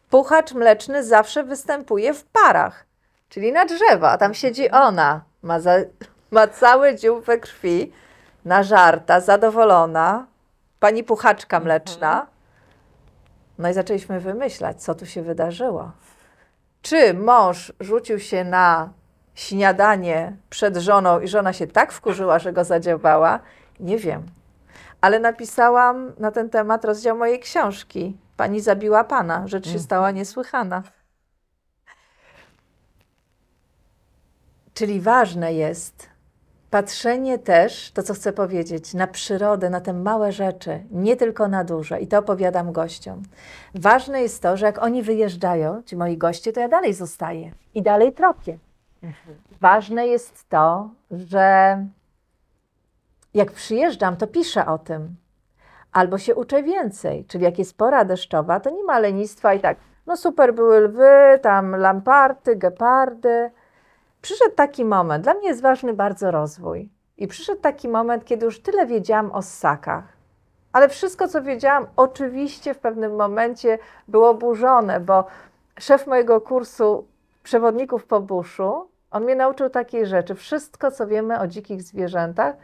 [0.09, 2.85] puchacz mleczny zawsze występuje w parach,
[3.29, 5.21] czyli na drzewo, a tam siedzi ona.
[5.41, 5.75] Ma, za,
[6.31, 7.93] ma cały dziób we krwi,
[8.45, 10.27] nażarta, zadowolona,
[10.79, 12.27] pani puchaczka mleczna.
[13.57, 15.91] No i zaczęliśmy wymyślać, co tu się wydarzyło.
[16.81, 18.89] Czy mąż rzucił się na
[19.35, 23.39] śniadanie przed żoną i żona się tak wkurzyła, że go zadziałała?
[23.79, 24.23] Nie wiem.
[25.01, 28.17] Ale napisałam na ten temat rozdział mojej książki.
[28.37, 29.47] Pani zabiła pana.
[29.47, 30.83] Rzecz się stała niesłychana.
[34.73, 36.12] Czyli ważne jest
[36.73, 41.63] patrzenie też, to co chcę powiedzieć, na przyrodę, na te małe rzeczy, nie tylko na
[41.63, 41.99] duże.
[41.99, 43.21] I to opowiadam gościom.
[43.75, 47.81] Ważne jest to, że jak oni wyjeżdżają, ci moi goście, to ja dalej zostaję i
[47.81, 48.57] dalej tropię.
[49.61, 51.77] Ważne jest to, że
[53.33, 55.15] jak przyjeżdżam, to piszę o tym.
[55.91, 59.77] Albo się uczę więcej, czyli jak jest pora deszczowa, to nie ma lenistwa i tak,
[60.05, 63.51] no super były lwy, tam lamparty, gepardy.
[64.23, 66.89] Przyszedł taki moment, dla mnie jest ważny bardzo rozwój.
[67.17, 70.03] I przyszedł taki moment, kiedy już tyle wiedziałam o ssakach.
[70.73, 75.25] Ale wszystko, co wiedziałam, oczywiście w pewnym momencie było burzone, bo
[75.79, 77.07] szef mojego kursu
[77.43, 80.35] przewodników po buszu, on mnie nauczył takiej rzeczy.
[80.35, 82.55] Wszystko, co wiemy o dzikich zwierzętach,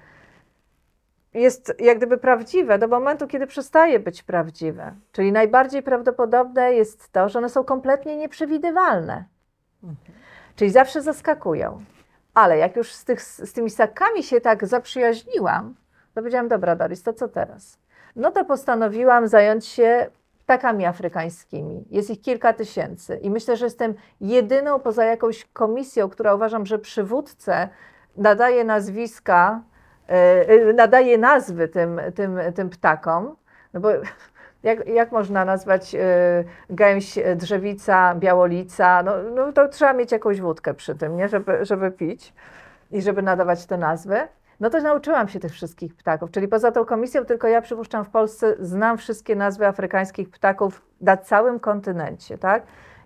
[1.34, 4.94] jest jak gdyby prawdziwe do momentu, kiedy przestaje być prawdziwe.
[5.12, 9.26] Czyli najbardziej prawdopodobne jest to, że one są kompletnie nieprzewidywalne.
[10.60, 11.84] Czyli zawsze zaskakują.
[12.34, 15.76] Ale jak już z, tych, z tymi ssakami się tak zaprzyjaźniłam,
[16.14, 17.80] to powiedziałam, dobra Doris, to co teraz?
[18.16, 21.86] No to postanowiłam zająć się ptakami afrykańskimi.
[21.90, 26.80] Jest ich kilka tysięcy i myślę, że jestem jedyną poza jakąś komisją, która uważam, że
[26.80, 27.70] przywódcę
[28.18, 29.64] nadaje nazwiska,
[30.50, 33.36] yy, nadaje nazwy tym, tym, tym ptakom.
[33.74, 33.90] No bo
[34.64, 36.00] jak, jak można nazwać y,
[36.70, 39.04] gęś, y, drzewica, białolica?
[39.04, 41.28] No, no to trzeba mieć jakąś wódkę przy tym, nie?
[41.28, 42.34] Żeby, żeby pić
[42.92, 44.18] i żeby nadawać te nazwy.
[44.60, 48.10] No to nauczyłam się tych wszystkich ptaków, czyli poza tą komisją tylko ja przypuszczam w
[48.10, 52.64] Polsce znam wszystkie nazwy afrykańskich ptaków na całym kontynencie, tak?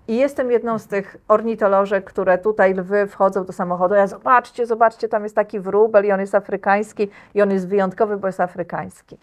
[0.07, 3.95] I jestem jedną z tych ornitolożek, które tutaj lwy wchodzą do samochodu.
[3.95, 8.17] Ja zobaczcie, zobaczcie, tam jest taki wróbel i on jest afrykański i on jest wyjątkowy,
[8.17, 9.17] bo jest afrykański.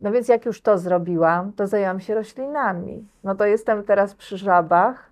[0.00, 3.08] No więc jak już to zrobiłam, to zajęłam się roślinami.
[3.24, 5.10] No to jestem teraz przy żabach.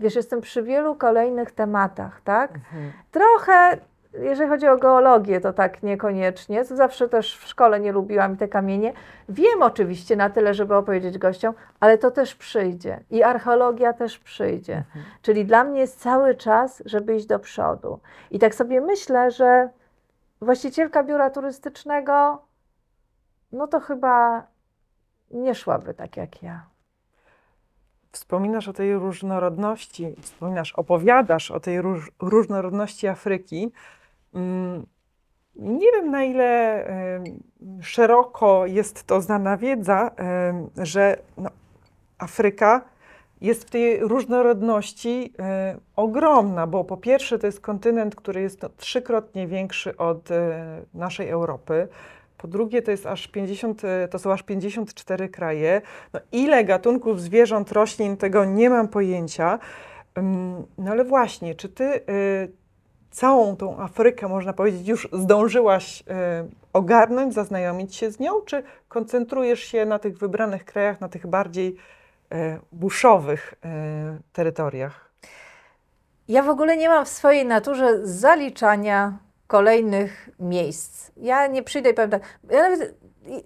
[0.00, 2.50] Wiesz, jestem przy wielu kolejnych tematach, tak?
[3.10, 3.78] Trochę,
[4.14, 6.64] jeżeli chodzi o geologię, to tak niekoniecznie.
[6.64, 8.92] Zawsze też w szkole nie lubiłam te kamienie.
[9.28, 13.00] Wiem oczywiście na tyle, żeby opowiedzieć gościom, ale to też przyjdzie.
[13.10, 14.84] I archeologia też przyjdzie.
[15.22, 18.00] Czyli dla mnie jest cały czas, żeby iść do przodu.
[18.30, 19.68] I tak sobie myślę, że
[20.40, 22.42] właścicielka biura turystycznego
[23.52, 24.46] no to chyba
[25.30, 26.66] nie szłaby tak jak ja.
[28.12, 33.72] wspominasz o tej różnorodności, wspominasz, opowiadasz o tej róż, różnorodności Afryki,
[34.34, 34.86] mm,
[35.56, 36.84] nie wiem na ile
[37.82, 40.10] szeroko jest to znana wiedza,
[40.76, 41.50] że no,
[42.18, 42.82] Afryka
[43.40, 48.68] jest w tej różnorodności e, ogromna, bo po pierwsze to jest kontynent, który jest no,
[48.76, 51.88] trzykrotnie większy od e, naszej Europy.
[52.42, 55.82] Po drugie, to, jest aż 50, e, to są aż 54 kraje.
[56.12, 59.58] No, ile gatunków zwierząt, roślin, tego nie mam pojęcia.
[60.78, 62.00] No ale właśnie, czy ty y,
[63.10, 66.04] całą tą Afrykę, można powiedzieć, już zdążyłaś y,
[66.72, 71.76] ogarnąć, zaznajomić się z nią, czy koncentrujesz się na tych wybranych krajach, na tych bardziej
[72.32, 72.36] y,
[72.72, 75.10] buszowych y, terytoriach?
[76.28, 79.18] Ja w ogóle nie mam w swojej naturze zaliczania
[79.50, 81.10] kolejnych miejsc.
[81.16, 82.94] Ja nie przyjdę i powiem tak, ja nawet,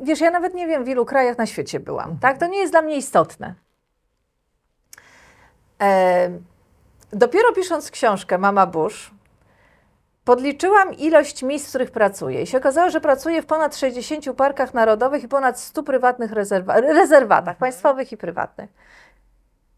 [0.00, 2.38] wiesz, ja nawet nie wiem, w ilu krajach na świecie byłam, tak?
[2.38, 3.54] To nie jest dla mnie istotne.
[5.82, 6.30] E,
[7.12, 9.10] dopiero pisząc książkę Mama Bush,
[10.24, 14.74] podliczyłam ilość miejsc, w których pracuję i się okazało, że pracuję w ponad 60 parkach
[14.74, 18.70] narodowych i ponad 100 prywatnych rezerwa rezerwatach, państwowych i prywatnych.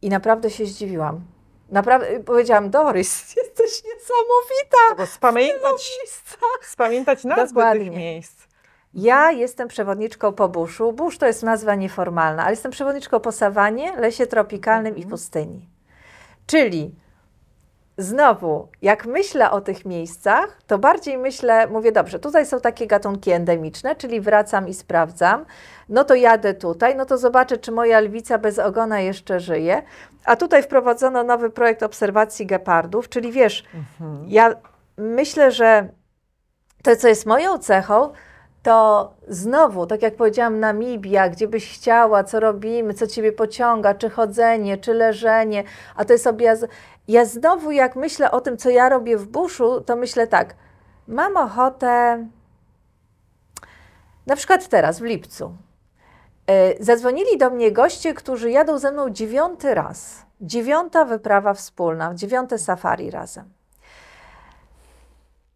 [0.02, 1.20] I naprawdę się zdziwiłam.
[1.70, 3.65] Naprawdę, powiedziałam, Doris, jesteś
[4.06, 4.94] niesamowita.
[4.96, 6.02] Bo spamiętać,
[6.62, 7.84] spamiętać nazwy Dokładnie.
[7.84, 8.46] tych miejsc.
[8.94, 10.92] Ja jestem przewodniczką po buszu.
[10.92, 15.68] Busz to jest nazwa nieformalna, ale jestem przewodniczką po sawanie, lesie tropikalnym i pustyni.
[16.46, 16.94] Czyli
[17.98, 23.30] znowu, jak myślę o tych miejscach, to bardziej myślę, mówię, dobrze, tutaj są takie gatunki
[23.30, 25.44] endemiczne, czyli wracam i sprawdzam,
[25.88, 29.82] no to jadę tutaj, no to zobaczę, czy moja lwica bez ogona jeszcze żyje.
[30.24, 33.64] A tutaj wprowadzono nowy projekt obserwacji gepardów, czyli wiesz,
[34.26, 34.54] ja
[34.96, 35.88] myślę, że
[36.82, 38.12] to, co jest moją cechą,
[38.66, 44.11] to znowu, tak jak powiedziałam, Namibia, gdzie byś chciała, co robimy, co ciebie pociąga, czy
[44.11, 45.64] chodzenie, czy leżenie,
[45.96, 46.66] a to jest objazd.
[47.09, 50.55] Ja znowu, jak myślę o tym, co ja robię w buszu, to myślę tak,
[51.09, 52.26] mam ochotę,
[54.26, 55.57] na przykład teraz, w lipcu,
[56.46, 60.26] e, zadzwonili do mnie goście, którzy jadą ze mną dziewiąty raz.
[60.40, 63.44] Dziewiąta wyprawa wspólna, dziewiąte safari razem.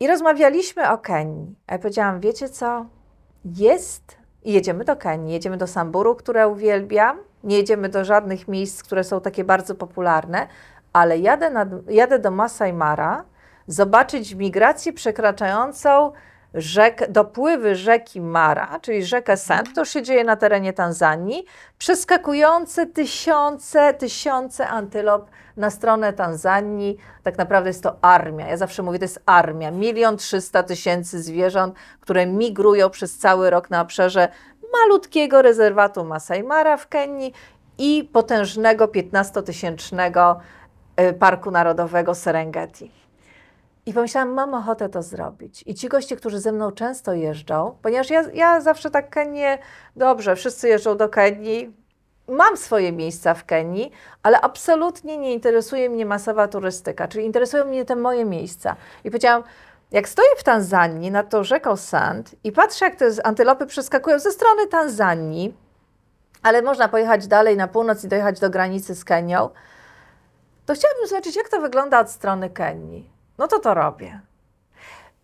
[0.01, 1.55] I rozmawialiśmy o Kenii.
[1.67, 3.00] A ja powiedziałam, wiecie co?
[3.45, 9.05] Jest, jedziemy do Kenii, jedziemy do Samburu, które uwielbiam, nie jedziemy do żadnych miejsc, które
[9.05, 10.47] są takie bardzo popularne,
[10.93, 13.25] ale jadę, nad, jadę do Masai Mara
[13.67, 16.13] zobaczyć migrację przekraczającą
[16.55, 21.45] rzek, dopływy rzeki Mara, czyli rzekę Sand, to się dzieje na terenie Tanzanii,
[21.79, 26.97] przeskakujące tysiące, tysiące antylop na stronę Tanzanii.
[27.23, 28.49] Tak naprawdę jest to armia.
[28.49, 29.71] Ja zawsze mówię, to jest armia.
[29.71, 34.29] Milion trzysta tysięcy zwierząt, które migrują przez cały rok na obszarze
[34.73, 37.33] malutkiego rezerwatu Masai Mara w Kenii
[37.79, 40.37] i potężnego 15-tysięcznego
[41.01, 42.91] y, Parku Narodowego Serengeti.
[43.91, 45.63] I pomyślałam, mam ochotę to zrobić.
[45.67, 49.59] I ci goście, którzy ze mną często jeżdżą, ponieważ ja, ja zawsze tak Kenię,
[49.97, 51.77] dobrze, wszyscy jeżdżą do Kenii,
[52.29, 57.85] mam swoje miejsca w Kenii, ale absolutnie nie interesuje mnie masowa turystyka, czyli interesują mnie
[57.85, 58.77] te moje miejsca.
[59.05, 59.43] I powiedziałam,
[59.91, 64.33] jak stoję w Tanzanii nad tą rzeką Sand i patrzę, jak te antylopy przeskakują ze
[64.33, 65.55] strony Tanzanii,
[66.43, 69.51] ale można pojechać dalej na północ i dojechać do granicy z Kenią,
[70.67, 73.20] to chciałabym zobaczyć, jak to wygląda od strony Kenii.
[73.41, 74.21] No to to robię.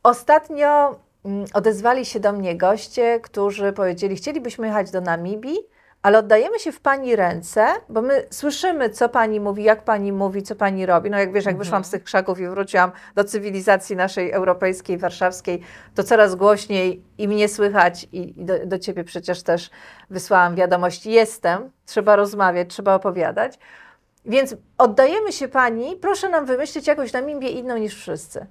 [0.03, 5.59] Ostatnio mm, odezwali się do mnie goście, którzy powiedzieli, chcielibyśmy jechać do Namibii,
[6.03, 10.43] ale oddajemy się w Pani ręce, bo my słyszymy, co Pani mówi, jak Pani mówi,
[10.43, 11.11] co Pani robi.
[11.11, 15.63] No jak wiesz, jak wyszłam z tych krzaków i wróciłam do cywilizacji naszej europejskiej, warszawskiej,
[15.95, 19.71] to coraz głośniej i mnie słychać i, i do, do Ciebie przecież też
[20.11, 23.59] wysłałam wiadomość, jestem, trzeba rozmawiać, trzeba opowiadać.
[24.27, 28.47] Więc oddajemy się Pani, proszę nam wymyślić jakąś Namibię inną niż wszyscy.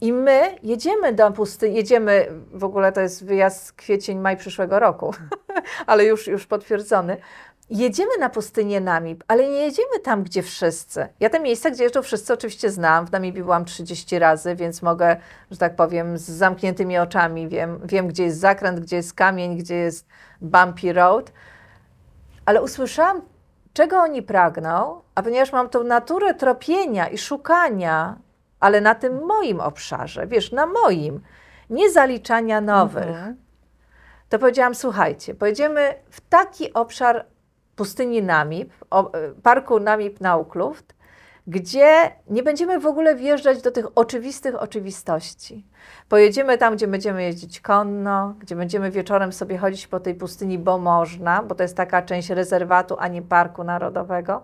[0.00, 5.14] I my jedziemy do pustyni, jedziemy, w ogóle to jest wyjazd kwiecień, maj przyszłego roku,
[5.86, 7.16] ale już, już potwierdzony.
[7.70, 11.08] Jedziemy na pustynię Namib, ale nie jedziemy tam, gdzie wszyscy.
[11.20, 13.06] Ja te miejsca, gdzie jeżdżą wszyscy, oczywiście znam.
[13.06, 15.16] W Namibii byłam 30 razy, więc mogę,
[15.50, 19.74] że tak powiem, z zamkniętymi oczami wiem, wiem gdzie jest zakręt, gdzie jest kamień, gdzie
[19.74, 20.06] jest
[20.40, 21.32] bumpy road.
[22.44, 23.22] Ale usłyszałam,
[23.72, 28.16] czego oni pragną, a ponieważ mam tą naturę tropienia i szukania,
[28.60, 31.20] ale na tym moim obszarze, wiesz, na moim,
[31.70, 33.36] nie zaliczania nowych, Mhm.
[34.28, 37.24] to powiedziałam, słuchajcie, pojedziemy w taki obszar
[37.76, 40.94] pustyni Namib, o, e, parku Namib Naukluft,
[41.48, 45.66] gdzie nie będziemy w ogóle wjeżdżać do tych oczywistych oczywistości.
[46.08, 50.78] Pojedziemy tam, gdzie będziemy jeździć konno, gdzie będziemy wieczorem sobie chodzić po tej pustyni, bo
[50.78, 54.42] można, bo to jest taka część rezerwatu, a nie parku narodowego.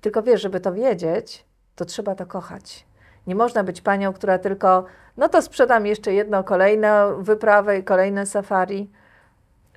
[0.00, 1.44] Tylko wiesz, żeby to wiedzieć,
[1.76, 2.86] to trzeba to kochać.
[3.26, 4.84] Nie można być panią, która tylko,
[5.16, 8.90] no to sprzedam jeszcze jedno, kolejną wyprawę i kolejne safari.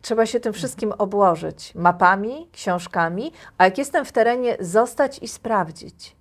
[0.02, 6.16] Trzeba się tym wszystkim obłożyć mapami, książkami, a jak jestem w terenie, zostać i sprawdzić.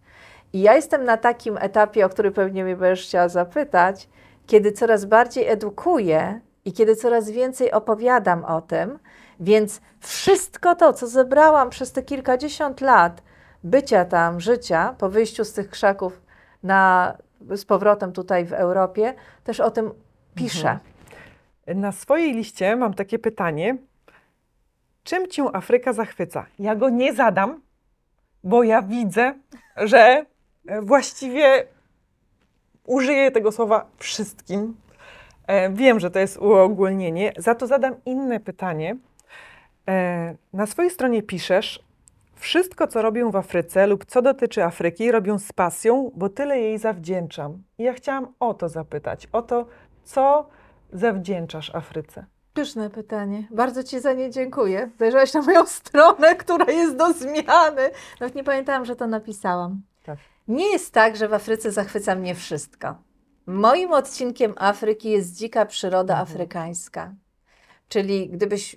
[0.52, 4.08] I ja jestem na takim etapie, o który pewnie mnie będziesz chciała zapytać,
[4.46, 8.98] kiedy coraz bardziej edukuję i kiedy coraz więcej opowiadam o tym,
[9.40, 13.22] więc wszystko to, co zebrałam przez te kilkadziesiąt lat
[13.64, 16.22] bycia tam, życia, po wyjściu z tych krzaków
[16.62, 17.14] na,
[17.56, 19.14] z powrotem tutaj w Europie,
[19.44, 19.90] też o tym
[20.34, 20.78] piszę.
[21.74, 23.76] Na swojej liście mam takie pytanie.
[25.04, 26.46] Czym cię Afryka zachwyca?
[26.58, 27.60] Ja go nie zadam,
[28.44, 29.34] bo ja widzę,
[29.76, 30.24] że
[30.66, 31.66] e, właściwie
[32.86, 34.76] użyję tego słowa wszystkim.
[35.46, 38.96] E, Wiem, że to jest uogólnienie, za to zadam inne pytanie.
[39.88, 41.84] E, Na swojej stronie piszesz,
[42.34, 46.78] wszystko co robię w Afryce lub co dotyczy Afryki robię z pasją, bo tyle jej
[46.78, 47.62] zawdzięczam.
[47.78, 49.66] I ja chciałam o to zapytać, o to,
[50.04, 50.48] co
[50.92, 52.26] zawdzięczasz Afryce.
[52.54, 53.48] Pyszne pytanie.
[53.50, 54.90] Bardzo Ci za nie dziękuję.
[54.98, 57.90] Zajrzałaś na moją stronę, która jest do zmiany.
[58.20, 59.82] Nawet nie pamiętałam, że to napisałam.
[60.04, 60.18] Tak.
[60.48, 62.94] Nie jest tak, że w Afryce zachwyca mnie wszystko.
[63.46, 66.28] Moim odcinkiem Afryki jest dzika przyroda Mhm.
[66.28, 67.12] afrykańska.
[67.88, 68.76] Czyli gdybyś,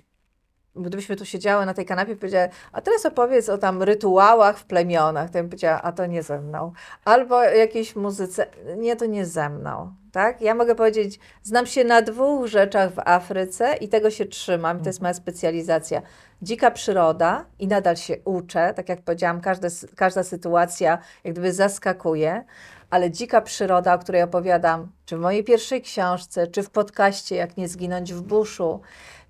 [0.76, 4.64] gdybyśmy tu siedziały na tej kanapie i powiedziały, a teraz opowiedz o tam rytuałach w
[4.64, 6.72] plemionach, to ja bym powiedziała, a to nie ze mną.
[7.04, 9.94] Albo o jakiejś muzyce, nie, to nie ze mną.
[10.12, 10.40] Tak?
[10.40, 14.88] Ja mogę powiedzieć, znam się na dwóch rzeczach w Afryce i tego się trzymam, to
[14.88, 16.02] jest moja specjalizacja.
[16.42, 22.44] Dzika przyroda i nadal się uczę, tak jak powiedziałam, każda, każda sytuacja jak gdyby zaskakuje,
[22.90, 27.56] ale dzika przyroda, o której opowiadam, czy w mojej pierwszej książce, czy w podcaście Jak
[27.56, 28.80] nie zginąć w buszu,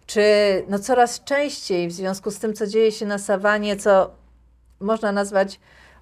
[0.06, 0.22] czy
[0.68, 4.10] no coraz częściej w związku z tym, co dzieje się na sawanie, co
[4.80, 5.60] można nazwać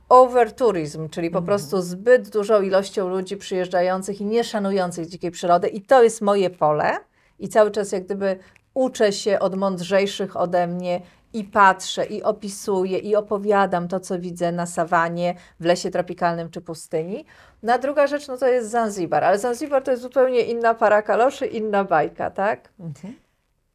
[0.09, 5.69] overtourism, czyli po prostu zbyt dużą ilością ludzi przyjeżdżających i nie szanujących dzikiej przyrody.
[5.69, 6.97] I to jest moje pole.
[7.39, 8.39] I cały czas jak gdyby
[8.75, 11.01] uczę się od mądrzejszych ode mnie
[11.33, 16.61] i patrzę, i opisuję, i opowiadam to, co widzę na sawanie, w lesie tropikalnym czy
[16.61, 17.25] pustyni.
[17.63, 21.47] Na druga rzecz, no to jest Zanzibar, ale Zanzibar to jest zupełnie inna para kaloszy,
[21.47, 22.69] inna bajka, tak?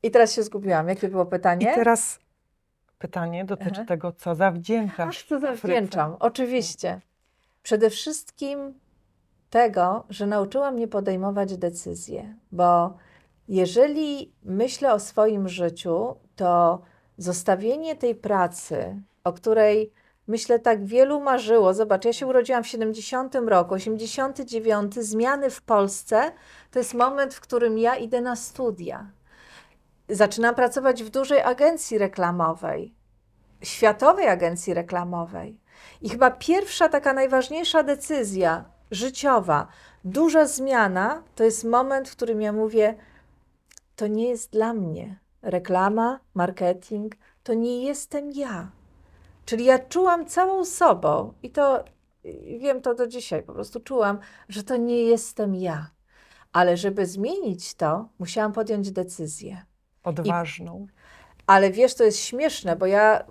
[0.06, 0.90] I teraz się zgubiłam.
[0.90, 1.72] Jakie było I pytanie?
[1.76, 2.20] teraz
[3.00, 3.86] pytanie dotyczy Aha.
[3.88, 5.24] tego, co zawdzięczasz.
[5.24, 5.56] Co Afryce.
[5.56, 7.02] zawdzięczam, oczywiście.
[7.64, 8.74] Przede wszystkim
[9.50, 12.98] tego, że nauczyła mnie podejmować decyzje, bo
[13.48, 16.82] jeżeli myślę o swoim życiu, to
[17.18, 19.92] zostawienie tej pracy, o której
[20.28, 21.74] myślę tak wielu marzyło.
[21.74, 26.32] Zobacz, ja się urodziłam w 70 roku, 89, zmiany w Polsce
[26.72, 29.12] to jest moment, w którym ja idę na studia.
[30.10, 32.96] Zaczynam pracować w dużej agencji reklamowej
[33.66, 35.60] światowej agencji reklamowej.
[36.02, 39.68] I chyba pierwsza taka najważniejsza decyzja życiowa,
[40.04, 42.96] duża zmiana, to jest moment, w którym ja mówię:
[43.96, 45.20] To nie jest dla mnie.
[45.42, 48.72] Reklama, marketing, to nie jestem ja.
[49.46, 51.84] Czyli ja czułam całą sobą i to
[52.60, 55.90] wiem to do dzisiaj, po prostu czułam, że to nie jestem ja.
[56.54, 59.66] Ale żeby zmienić to, musiałam podjąć decyzję.
[60.06, 60.88] Odważną.
[61.48, 63.26] Ale wiesz, to jest śmieszne, bo ja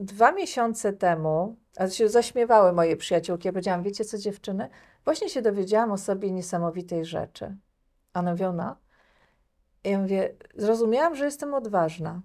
[0.00, 4.68] dwa miesiące temu, a się zaśmiewały moje przyjaciółki, ja powiedziałam, wiecie co dziewczyny,
[5.04, 7.56] właśnie się dowiedziałam o sobie niesamowitej rzeczy.
[8.12, 8.76] A mówią, no.
[9.84, 12.22] I ja mówię, zrozumiałam, że jestem odważna,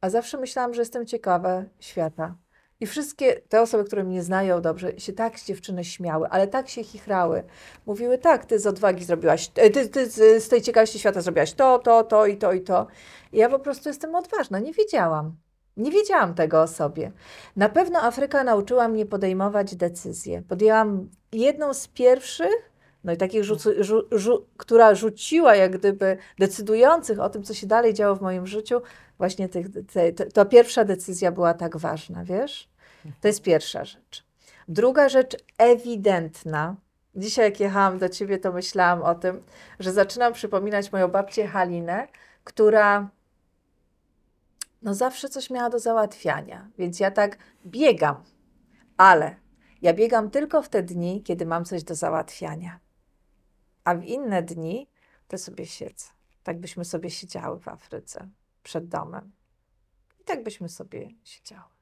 [0.00, 2.36] a zawsze myślałam, że jestem ciekawa świata.
[2.80, 6.68] I wszystkie te osoby, które mnie znają dobrze, się tak z dziewczyny śmiały, ale tak
[6.68, 7.44] się chichrały.
[7.86, 11.78] Mówiły, tak, ty z odwagi zrobiłaś, ty, ty, ty z tej ciekawości świata zrobiłaś to,
[11.78, 12.86] to, to i to i to.
[13.32, 15.36] I ja po prostu jestem odważna, nie wiedziałam.
[15.76, 17.12] Nie wiedziałam tego o sobie.
[17.56, 20.42] Na pewno Afryka nauczyła mnie podejmować decyzje.
[20.42, 22.67] Podjęłam jedną z pierwszych,
[23.04, 27.66] no i takich, rzucu, rzu, rzu, która rzuciła jak gdyby decydujących o tym, co się
[27.66, 28.80] dalej działo w moim życiu.
[29.18, 32.68] Właśnie tych, te, te, to pierwsza decyzja była tak ważna, wiesz?
[33.20, 34.24] To jest pierwsza rzecz.
[34.68, 36.76] Druga rzecz ewidentna.
[37.16, 39.42] Dzisiaj jak jechałam do ciebie, to myślałam o tym,
[39.80, 42.08] że zaczynam przypominać moją babcię Halinę,
[42.44, 43.08] która
[44.82, 48.22] no zawsze coś miała do załatwiania, więc ja tak biegam,
[48.96, 49.36] ale
[49.82, 52.78] ja biegam tylko w te dni, kiedy mam coś do załatwiania,
[53.84, 54.88] a w inne dni
[55.28, 56.06] to sobie siedzę.
[56.42, 58.28] Tak byśmy sobie siedziały w Afryce
[58.62, 59.32] przed domem.
[60.20, 61.78] I tak byśmy sobie siedziały.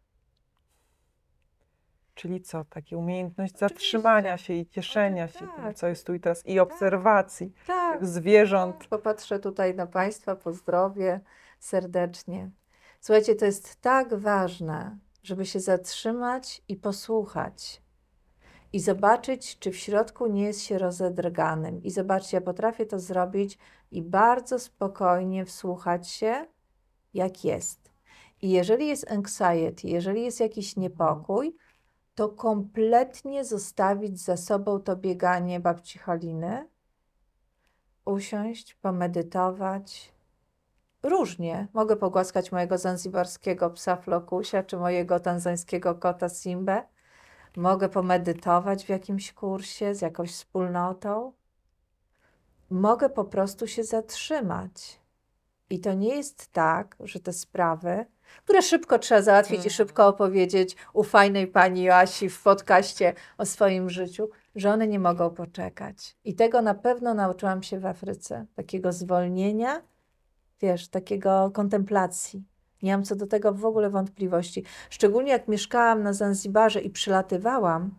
[2.14, 2.64] Czyli co?
[2.64, 5.76] Takie umiejętność zatrzymania się i cieszenia się tym, tak.
[5.76, 8.06] co jest tu i teraz, i obserwacji Tak.
[8.06, 8.86] zwierząt.
[8.86, 11.20] Popatrzę tutaj na Państwa, pozdrowię
[11.60, 12.50] serdecznie.
[13.00, 17.82] Słuchajcie, to jest tak ważne, żeby się zatrzymać i posłuchać.
[18.72, 21.82] I zobaczyć, czy w środku nie jest się rozedrganym.
[21.82, 23.58] I zobaczcie, ja potrafię to zrobić
[23.90, 26.46] i bardzo spokojnie wsłuchać się,
[27.14, 27.90] jak jest.
[28.42, 31.56] I jeżeli jest anxiety, jeżeli jest jakiś niepokój,
[32.14, 36.68] to kompletnie zostawić za sobą to bieganie babci Haliny,
[38.04, 40.12] usiąść, pomedytować.
[41.02, 41.68] Różnie.
[41.72, 46.82] Mogę pogłaskać mojego zanzibarskiego psa Flokusia, czy mojego tanzańskiego kota Simbę.
[47.56, 51.32] Mogę pomedytować w jakimś kursie z jakąś wspólnotą.
[52.70, 55.00] Mogę po prostu się zatrzymać.
[55.70, 58.06] I to nie jest tak, że te sprawy,
[58.44, 59.70] które szybko trzeba załatwić i Mhm.
[59.70, 65.30] szybko opowiedzieć u fajnej pani Joasi w podcaście o swoim życiu, że one nie mogą
[65.30, 66.16] poczekać.
[66.24, 68.46] I tego na pewno nauczyłam się w Afryce.
[68.54, 69.82] Takiego zwolnienia,
[70.60, 72.44] wiesz, takiego kontemplacji.
[72.82, 74.64] Nie mam co do tego w ogóle wątpliwości.
[74.90, 77.90] Szczególnie jak mieszkałam na Zanzibarze i przylatywałam,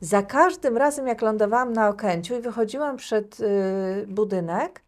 [0.00, 4.82] za każdym razem jak lądowałam na Okęciu i wychodziłam przed y, budynek,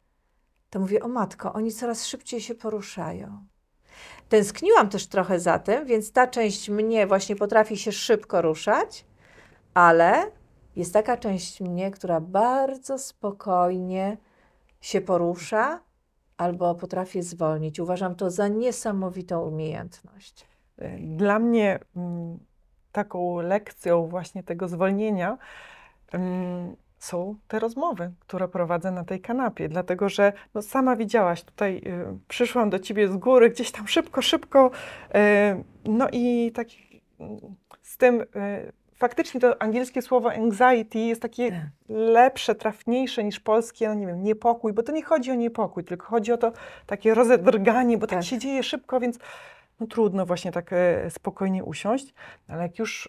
[0.71, 3.45] to mówię, o matko, oni coraz szybciej się poruszają.
[4.29, 9.05] Tęskniłam też trochę za tym, więc ta część mnie właśnie potrafi się szybko ruszać,
[9.75, 10.31] ale
[10.77, 14.17] jest taka część mnie, która bardzo spokojnie
[14.81, 15.81] się porusza
[16.39, 17.81] albo potrafię zwolnić.
[17.81, 20.47] Uważam to za niesamowitą umiejętność.
[20.99, 22.39] Dla mnie mm,
[22.93, 25.39] taką lekcją właśnie tego zwolnienia
[26.13, 31.77] mm, są te rozmowy, które prowadzę na tej kanapie, dlatego że no, sama widziałaś, tutaj
[31.87, 34.71] y, przyszłam do ciebie z góry, gdzieś tam szybko, szybko,
[35.15, 36.69] y, no i tak
[37.21, 37.39] mm,
[37.83, 41.61] z tym, y, faktycznie to angielskie słowo anxiety jest takie Tak.
[41.89, 46.07] lepsze, trafniejsze niż polskie, no nie wiem, niepokój, bo to nie chodzi o niepokój, tylko
[46.07, 46.53] chodzi o to
[46.87, 48.29] takie rozedrganie, bo tak, Tak.
[48.29, 49.19] się dzieje szybko, więc
[49.81, 52.15] no trudno właśnie tak e, spokojnie usiąść,
[52.49, 53.09] ale jak już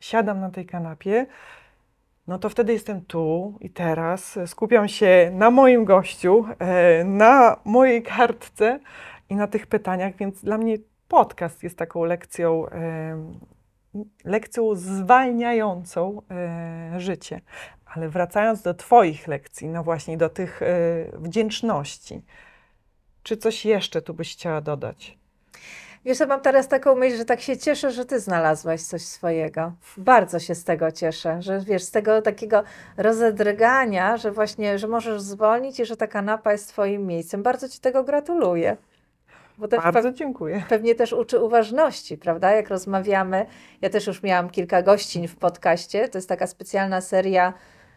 [0.00, 1.26] siadam na tej kanapie,
[2.26, 7.56] no to wtedy jestem tu i teraz, e, skupiam się na moim gościu, e, na
[7.64, 8.80] mojej kartce
[9.28, 10.76] i na tych pytaniach, więc dla mnie
[11.08, 12.66] podcast jest taką lekcją,
[14.24, 17.40] lekcją zwalniającą e, życie.
[17.94, 20.66] Ale wracając do Twoich lekcji, no właśnie do tych e,
[21.18, 22.22] wdzięczności,
[23.22, 25.18] czy coś jeszcze tu byś chciała dodać?
[26.06, 29.72] Wiesz, mam teraz taką myśl, że tak się cieszę, że ty znalazłaś coś swojego.
[29.96, 32.62] Bardzo się z tego cieszę, że wiesz, z tego takiego
[32.96, 37.42] rozedrgania, że właśnie, że możesz zwolnić i że ta kanapa jest twoim miejscem.
[37.42, 38.76] Bardzo ci tego gratuluję.
[39.92, 40.62] Bardzo dziękuję.
[40.68, 42.52] pewnie też uczy uważności, prawda?
[42.52, 43.46] Jak rozmawiamy,
[43.82, 47.52] ja też już miałam kilka gościń w podcaście, to jest taka specjalna seria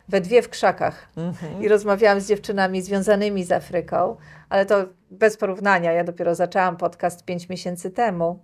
[0.08, 1.10] we dwie w krzakach.
[1.18, 1.64] Mhm.
[1.64, 4.16] I rozmawiałam z dziewczynami związanymi z Afryką,
[4.50, 5.92] ale to bez porównania.
[5.92, 8.44] Ja dopiero zaczęłam podcast pięć miesięcy temu.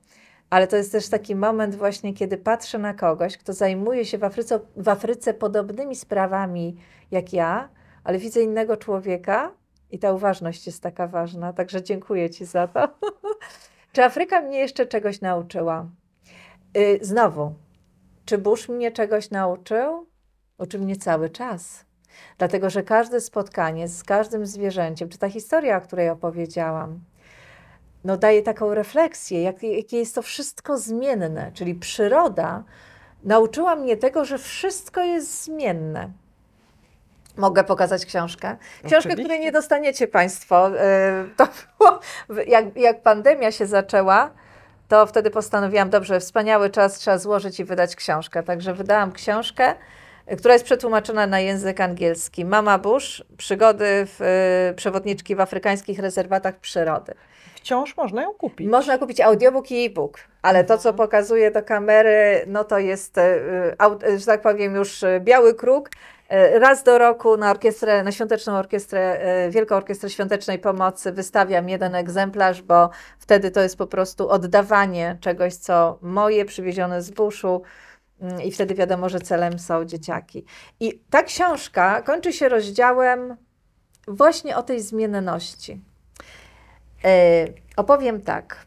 [0.50, 4.24] Ale to jest też taki moment właśnie, kiedy patrzę na kogoś, kto zajmuje się w
[4.24, 6.78] Afryce, w Afryce podobnymi sprawami
[7.12, 7.70] jak ja,
[8.04, 9.52] ale widzę innego człowieka
[9.92, 11.54] i ta uważność jest taka ważna.
[11.54, 12.88] Także dziękuję Ci za to.
[13.94, 15.90] Czy Afryka mnie jeszcze czegoś nauczyła?
[16.78, 17.54] Y, znowu,
[18.26, 20.08] czy Bush mnie czegoś nauczył?
[20.58, 21.86] Uczy mnie cały czas.
[22.38, 27.00] Dlatego, że każde spotkanie z każdym zwierzęciem, czy ta historia, o której opowiedziałam,
[28.04, 32.64] no daje taką refleksję, jak, jakie jest to wszystko zmienne, czyli przyroda
[33.24, 36.12] nauczyła mnie tego, że wszystko jest zmienne.
[37.38, 38.58] Mogę pokazać książkę?
[38.80, 39.24] Książkę, Oczywiście.
[39.24, 40.70] której nie dostaniecie Państwo.
[40.70, 40.76] Yy,
[41.38, 41.48] To
[41.80, 42.00] było,
[42.48, 44.32] jak, jak pandemia się zaczęła,
[44.88, 48.44] to wtedy postanowiłam, dobrze, wspaniały czas, trzeba złożyć i wydać książkę.
[48.44, 49.74] Także wydałam książkę,
[50.32, 52.46] y, która jest przetłumaczona na język angielski.
[52.46, 54.22] Mama Bush, przygody w,
[54.72, 57.14] y, przewodniczki w afrykańskich rezerwatach przyrody.
[57.56, 58.70] Wciąż można ją kupić.
[58.70, 63.22] Można kupić audiobook i e-book, ale to, co pokazuje do kamery, no to jest, y,
[64.08, 65.90] y, że tak powiem, już y, biały kruk.
[66.34, 71.70] Y, Raz do roku na orkiestrę, na świąteczną orkiestrę, y, Wielką Orkiestrę Świątecznej Pomocy wystawiam
[71.70, 77.62] jeden egzemplarz, bo wtedy to jest po prostu oddawanie czegoś, co moje, przywiezione z buszu
[78.22, 80.46] mm, i wtedy wiadomo, że celem są dzieciaki.
[80.80, 83.36] I ta książka kończy się rozdziałem
[84.08, 85.82] właśnie o tej zmienności.
[87.04, 87.46] E,
[87.78, 88.66] opowiem tak.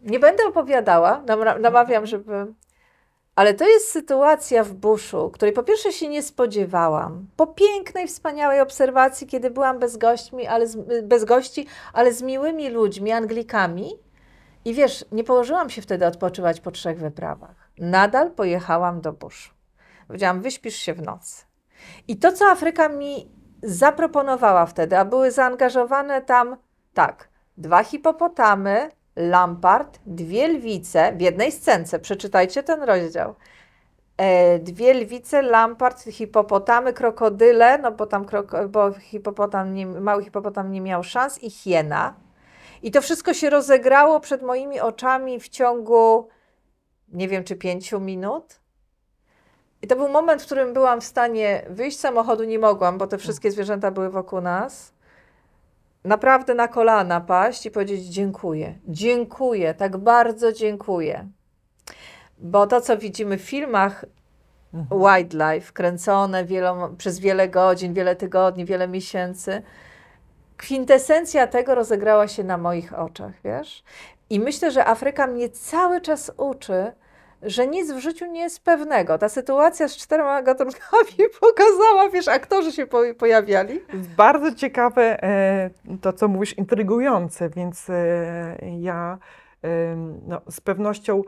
[0.00, 1.22] Nie będę opowiadała,
[1.60, 2.46] namawiam, żeby.
[3.34, 7.26] Ale to jest sytuacja w buszu, której po pierwsze się nie spodziewałam.
[7.36, 12.70] Po pięknej, wspaniałej obserwacji, kiedy byłam bez, gośćmi, ale z, bez gości, ale z miłymi
[12.70, 13.90] ludźmi, Anglikami.
[14.64, 17.70] I wiesz, nie położyłam się wtedy odpoczywać po trzech wyprawach.
[17.78, 19.50] Nadal pojechałam do buszu.
[20.06, 21.44] Powiedziałam, wyśpisz się w nocy.
[22.08, 23.30] I to, co Afryka mi
[23.62, 26.56] zaproponowała wtedy, a były zaangażowane tam,
[26.94, 31.98] tak, dwa hipopotamy, lampart, dwie lwice w jednej scence.
[31.98, 33.34] Przeczytajcie ten rozdział.
[34.16, 40.72] E, dwie lwice, lampart, hipopotamy, krokodyle, no bo tam kroko, bo hipopotam nie, mały hipopotam
[40.72, 42.14] nie miał szans i hiena.
[42.82, 46.28] I to wszystko się rozegrało przed moimi oczami w ciągu,
[47.08, 48.60] nie wiem czy pięciu minut.
[49.82, 53.06] I to był moment, w którym byłam w stanie wyjść z samochodu, nie mogłam, bo
[53.06, 54.92] te wszystkie zwierzęta były wokół nas.
[56.04, 61.28] Naprawdę na kolana paść i powiedzieć dziękuję, dziękuję, tak bardzo dziękuję.
[62.38, 64.04] Bo to, co widzimy w filmach
[64.72, 69.62] wildlife, kręcone wielom, przez wiele godzin, wiele tygodni, wiele miesięcy,
[70.56, 73.84] kwintesencja tego rozegrała się na moich oczach, wiesz?
[74.30, 76.92] I myślę, że Afryka mnie cały czas uczy,
[77.42, 79.18] że nic w życiu nie jest pewnego.
[79.18, 83.80] Ta sytuacja z czterema gatunkami pokazała, wiesz, aktorzy się po, pojawiali.
[84.16, 85.70] Bardzo ciekawe e,
[86.00, 89.18] to, co mówisz, intrygujące, więc e, ja
[89.62, 91.22] em, no, z pewnością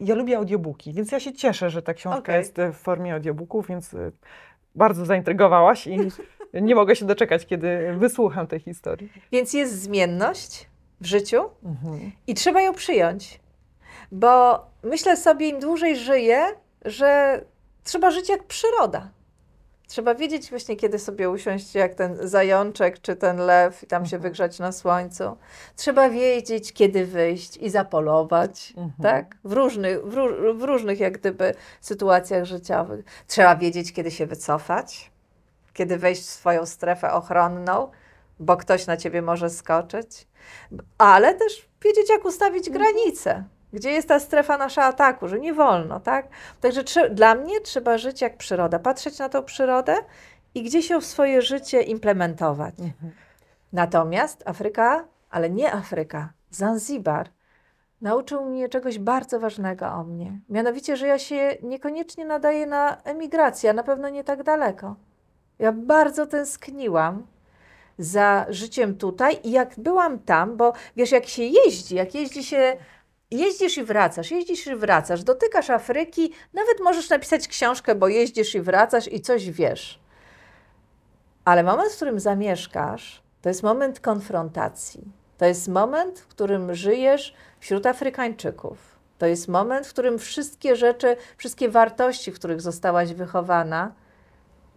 [0.00, 2.38] ja lubię audiobooki, więc ja się cieszę, że ta książka Okej.
[2.38, 4.12] jest w formie audiobooków, więc e,
[4.74, 5.98] bardzo zaintrygowałaś i
[6.62, 9.12] nie mogę się doczekać, kiedy wysłucham tej historii.
[9.32, 10.70] Więc jest zmienność
[11.00, 12.12] w życiu Mhm.
[12.26, 13.40] i trzeba ją przyjąć.
[14.12, 16.46] Bo myślę sobie, im dłużej żyję,
[16.84, 17.40] że
[17.84, 19.08] trzeba żyć jak przyroda.
[19.88, 24.16] Trzeba wiedzieć właśnie, kiedy sobie usiąść jak ten zajączek czy ten lew i tam się
[24.16, 24.22] Mhm.
[24.22, 25.36] wygrzać na słońcu.
[25.76, 28.92] Trzeba wiedzieć, kiedy wyjść i zapolować, Mhm.
[29.02, 29.36] tak?
[29.44, 30.14] W różnych, w,
[30.58, 33.04] w różnych jak gdyby sytuacjach życiowych.
[33.26, 35.10] Trzeba wiedzieć, kiedy się wycofać,
[35.72, 37.88] kiedy wejść w swoją strefę ochronną,
[38.40, 40.26] bo ktoś na ciebie może skoczyć.
[40.98, 43.44] Ale też wiedzieć, jak ustawić granice.
[43.72, 46.28] Gdzie jest ta strefa nasza ataku, że nie wolno, tak?
[46.60, 49.96] Także dla mnie trzeba żyć jak przyroda, patrzeć na tą przyrodę
[50.54, 52.74] i gdzieś ją w swoje życie implementować.
[52.78, 53.12] Mhm.
[53.72, 57.28] Natomiast Afryka, ale nie Afryka, Zanzibar,
[58.00, 60.40] nauczył mnie czegoś bardzo ważnego o mnie.
[60.48, 64.96] Mianowicie, że ja się niekoniecznie nadaję na emigrację, a na pewno nie tak daleko.
[65.58, 67.26] Ja bardzo tęskniłam
[67.98, 72.76] za życiem tutaj i jak byłam tam, bo wiesz, jak się jeździ, jak jeździ się,
[73.32, 78.60] jeździsz i wracasz, jeździsz i wracasz, dotykasz Afryki, nawet możesz napisać książkę, bo jeździsz i
[78.60, 80.00] wracasz i coś wiesz.
[81.44, 85.12] Ale moment, w którym zamieszkasz, to jest moment konfrontacji.
[85.38, 88.78] To jest moment, w którym żyjesz wśród Afrykańczyków.
[89.18, 93.94] To jest moment, w którym wszystkie rzeczy, wszystkie wartości, w których zostałaś wychowana,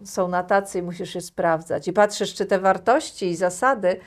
[0.04, 1.88] są na tacy i musisz je sprawdzać.
[1.88, 4.00] I patrzysz, czy te wartości i zasady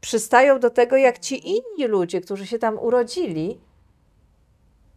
[0.00, 3.60] przystają do tego, jak ci inni ludzie, którzy się tam urodzili,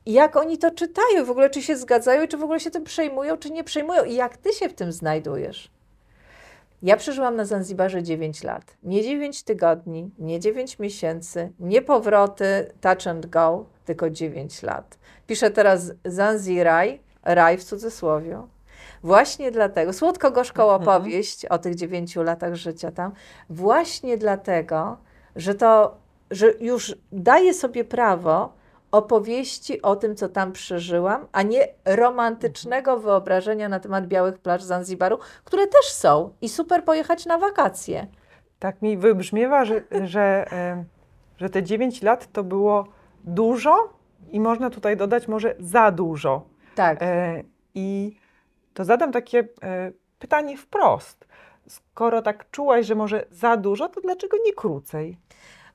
[0.08, 2.72] i jak oni to czytają, w ogóle czy się zgadzają, i czy w ogóle się
[2.72, 5.72] tym przejmują, czy nie przejmują, i jak ty się w tym znajdujesz.
[6.84, 8.78] Ja przeżyłam na Zanzibarze 9 lat.
[8.84, 14.98] Nie 9 tygodni, nie 9 miesięcy, nie powroty touch and go, tylko 9 lat.
[15.28, 18.42] Piszę teraz Zanziraj, raj w cudzysłowie.
[19.04, 20.82] Właśnie dlatego, słodko-gorzką Mhm.
[20.82, 23.12] opowieść o tych 9 latach życia tam,
[23.50, 24.98] właśnie dlatego,
[25.36, 25.98] że to,
[26.32, 28.57] że już daję sobie prawo
[28.92, 35.20] opowieści o tym, co tam przeżyłam, a nie romantycznego wyobrażenia na temat białych plaż Zanzibaru,
[35.44, 38.08] które też są i super pojechać na wakacje.
[38.60, 40.86] Tak mi wybrzmiewa, że, że, em,
[41.38, 42.88] że te 9 lat to było
[43.24, 43.94] dużo
[44.32, 46.42] i można tutaj dodać może za dużo.
[46.76, 46.98] Tak.
[47.02, 47.44] E,
[47.76, 48.16] I
[48.74, 51.28] to zadam takie e, pytanie wprost.
[51.68, 55.18] Skoro tak czułaś, że może za dużo, to dlaczego nie krócej?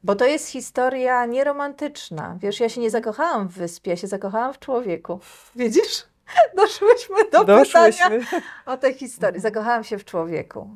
[0.05, 2.37] Bo to jest historia nieromantyczna.
[2.41, 5.21] Wiesz, ja się nie zakochałam w wyspie, ja się zakochałam w człowieku.
[5.57, 6.05] Widzisz?
[6.57, 8.21] Doszłyśmy do pytania Doszłyśmy.
[8.67, 9.41] o tej historii.
[9.41, 10.69] Zakochałam się w człowieku,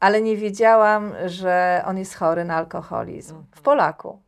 [0.00, 3.44] ale nie wiedziałam, że on jest chory na alkoholizm.
[3.54, 4.18] W Polaku.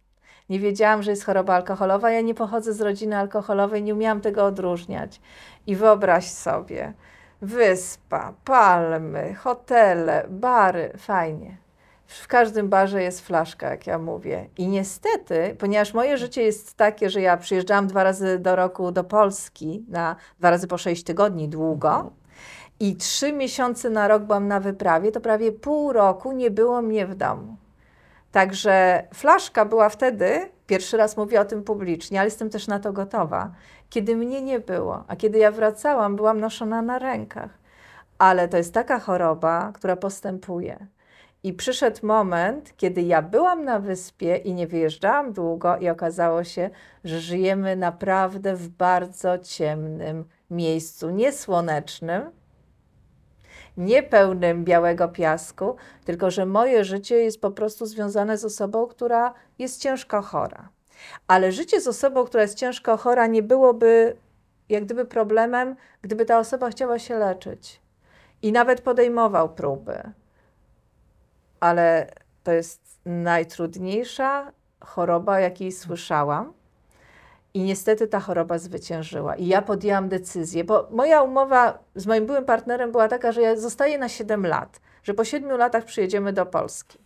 [0.49, 2.11] Nie wiedziałam, że jest choroba alkoholowa.
[2.11, 5.21] Ja nie pochodzę z rodziny alkoholowej, nie umiałam tego odróżniać.
[5.67, 6.93] I wyobraź sobie,
[7.43, 11.57] wyspa, palmy, hotele, bary, fajnie.
[12.07, 14.49] W każdym barze jest flaszka, jak ja mówię.
[14.59, 19.05] I niestety, ponieważ moje życie jest takie, że ja przyjeżdżałam dwa razy do roku do
[19.05, 22.11] Polski, na dwa razy po sześć tygodni długo,
[22.81, 27.07] i trzy miesiące na rok byłam na wyprawie, to prawie pół roku nie było mnie
[27.07, 27.57] w domu.
[28.33, 32.93] Także flaszka była wtedy, pierwszy raz mówię o tym publicznie, ale jestem też na to
[32.93, 33.51] gotowa,
[33.91, 37.51] kiedy mnie nie było, a kiedy ja wracałam, byłam noszona na rękach.
[38.19, 40.87] Ale to jest taka choroba, która postępuje.
[41.47, 46.71] I przyszedł moment, kiedy ja byłam na wyspie i nie wyjeżdżałam długo, i okazało się,
[47.05, 52.31] że żyjemy naprawdę w bardzo ciemnym miejscu, niesłonecznym,
[53.77, 59.35] nie pełnym białego piasku, tylko że moje życie jest po prostu związane z osobą, która
[59.59, 60.69] jest ciężko chora.
[61.29, 64.17] Ale życie z osobą, która jest ciężko chora, nie byłoby
[64.69, 67.81] jak gdyby problemem, gdyby ta osoba chciała się leczyć
[68.43, 70.13] i nawet podejmował próby.
[71.61, 72.11] Ale
[72.45, 76.53] to jest najtrudniejsza choroba, jakiej słyszałam.
[77.55, 79.37] I niestety ta choroba zwyciężyła.
[79.37, 83.57] I ja podjęłam decyzję, bo moja umowa z moim byłym partnerem była taka, że ja
[83.57, 86.99] zostaję na 7 lat, że po 7 latach przyjedziemy do Polski.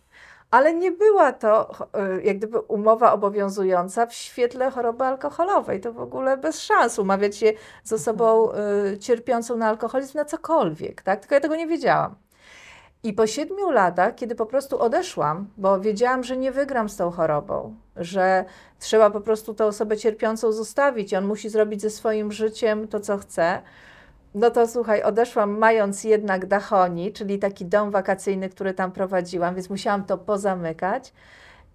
[0.51, 1.71] Ale nie była to
[2.17, 5.81] y, jak gdyby umowa obowiązująca w świetle choroby alkoholowej.
[5.81, 8.51] To w ogóle bez szans umawiać się z osobą
[8.93, 11.19] y, cierpiącą na alkoholizm na cokolwiek, tak?
[11.19, 12.15] Tylko ja tego nie wiedziałam.
[13.03, 17.11] I po siedmiu latach, kiedy po prostu odeszłam, bo wiedziałam, że nie wygram z tą
[17.11, 18.45] chorobą, że
[18.79, 22.99] trzeba po prostu tę osobę cierpiącą zostawić i on musi zrobić ze swoim życiem to,
[22.99, 23.61] co chce,
[24.35, 29.69] no to słuchaj, odeszłam mając jednak Dachoni, czyli taki dom wakacyjny, który tam prowadziłam, więc
[29.69, 31.13] musiałam to pozamykać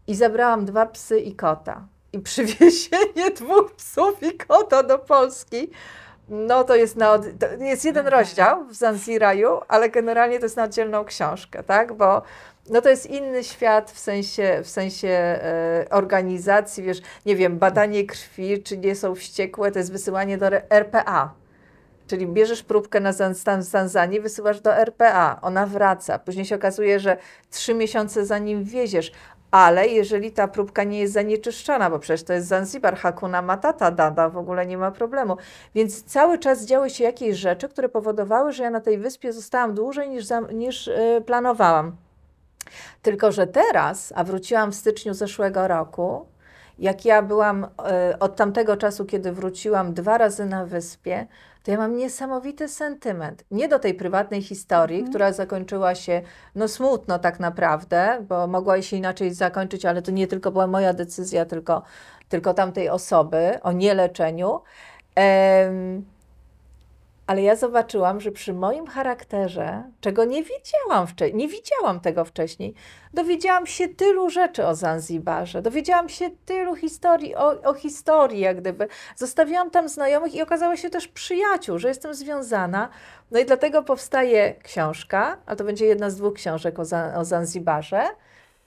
[0.07, 1.87] i zabrałam dwa psy i kota.
[2.13, 5.71] I przywiezienie dwóch psów i kota do Polski,
[6.29, 10.65] no to jest, na, to jest jeden rozdział w Zanziraju, ale generalnie to jest na
[10.65, 11.93] oddzielną książkę, tak?
[11.93, 12.23] Bo
[12.71, 18.05] no to jest inny świat w sensie, w sensie e, organizacji, wiesz, nie wiem, badanie
[18.05, 21.35] krwi, czy nie są wściekłe, to jest wysyłanie do RPA.
[22.07, 23.13] Czyli bierzesz próbkę na
[23.73, 26.19] Tanzanii, wysyłasz do RPA, ona wraca.
[26.19, 27.17] Później się okazuje, że
[27.51, 29.13] trzy miesiące zanim wieziesz,
[29.57, 34.29] ale jeżeli ta próbka nie jest zanieczyszczona, bo przecież to jest Zanzibar, Hakuna Matata, dada,
[34.29, 35.37] w ogóle nie ma problemu.
[35.75, 39.75] Więc cały czas działy się jakieś rzeczy, które powodowały, że ja na tej wyspie zostałam
[39.75, 41.97] dłużej niż, niż yy, planowałam.
[43.03, 46.27] Tylko, że teraz, a wróciłam w styczniu zeszłego roku,
[46.79, 51.27] jak ja byłam y, od tamtego czasu, kiedy wróciłam dwa razy na wyspie,
[51.63, 53.45] to ja mam niesamowity sentyment.
[53.51, 56.23] Nie do tej prywatnej historii, która zakończyła się
[56.55, 60.93] no smutno tak naprawdę, bo mogła się inaczej zakończyć, ale to nie tylko była moja
[60.93, 61.83] decyzja, tylko,
[62.29, 64.61] tylko tamtej osoby o nieleczeniu.
[65.15, 66.05] Em,
[67.27, 72.75] ale ja zobaczyłam, że przy moim charakterze, czego nie wiedziałam wcześniej, nie widziałam tego wcześniej,
[73.15, 78.89] dowiedziałam się tylu rzeczy o Zanzibarze, dowiedziałam się tylu historii, o, o historii jak gdyby.
[79.17, 82.89] Zostawiłam tam znajomych i okazało się też przyjaciół, że jestem związana.
[83.31, 86.83] No i dlatego powstaje książka, a to będzie jedna z dwóch książek o,
[87.19, 88.03] o Zanzibarze.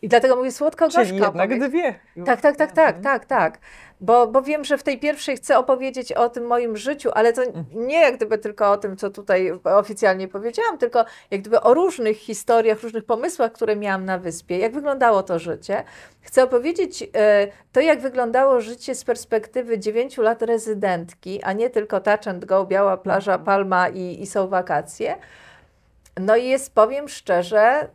[0.02, 1.02] I dlatego mówię słodko-gorzko.
[1.06, 1.68] Czyli jednak opowieść.
[1.70, 2.00] dwie.
[2.26, 3.04] Tak, tak, tak, tak, Mhm.
[3.04, 3.60] tak, tak.
[4.02, 7.41] Bo, bo wiem, że w tej pierwszej chcę opowiedzieć o tym moim życiu, ale to
[7.74, 12.18] nie jak gdyby tylko o tym, co tutaj oficjalnie powiedziałam, tylko jak gdyby o różnych
[12.18, 15.84] historiach, różnych pomysłach, które miałam na wyspie, jak wyglądało to życie.
[16.22, 22.00] Chcę opowiedzieć e, to, jak wyglądało życie z perspektywy 9 lat rezydentki, a nie tylko
[22.02, 23.45] touch and go, biała plaża, Mhm.
[23.45, 25.16] palma i, i są wakacje.
[26.20, 27.88] No i jest, powiem szczerze,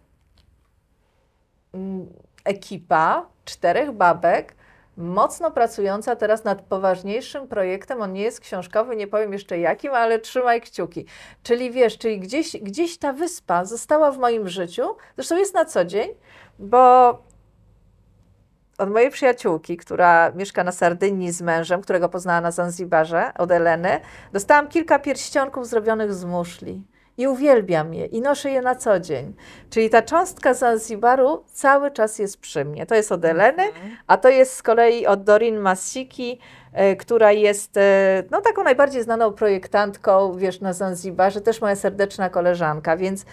[2.45, 4.55] ekipa czterech babek,
[4.97, 8.03] mocno pracująca teraz nad poważniejszym projektem.
[8.03, 11.07] On nie jest książkowy, nie powiem jeszcze jakim, ale trzymaj kciuki.
[11.43, 15.85] Czyli wiesz, czyli gdzieś, gdzieś ta wyspa została w moim życiu, zresztą jest na co
[15.85, 16.11] dzień,
[16.59, 17.19] bo
[18.79, 24.01] od mojej przyjaciółki, która mieszka na Sardynii z mężem, którego poznała na Zanzibarze, od Eleny,
[24.33, 26.83] dostałam kilka pierścionków zrobionych z muszli.
[27.19, 29.35] I uwielbiam je i noszę je na co dzień.
[29.71, 32.87] Czyli ta cząstka Zanzibaru cały czas jest przy mnie.
[32.87, 33.63] To jest od Eleny,
[34.07, 36.39] a to jest z kolei od Dorin Massiki,
[36.73, 42.31] e, która jest e, no, taką najbardziej znaną projektantką, wiesz, na Zanzibarze, też moja serdeczna
[42.31, 43.25] koleżanka, więc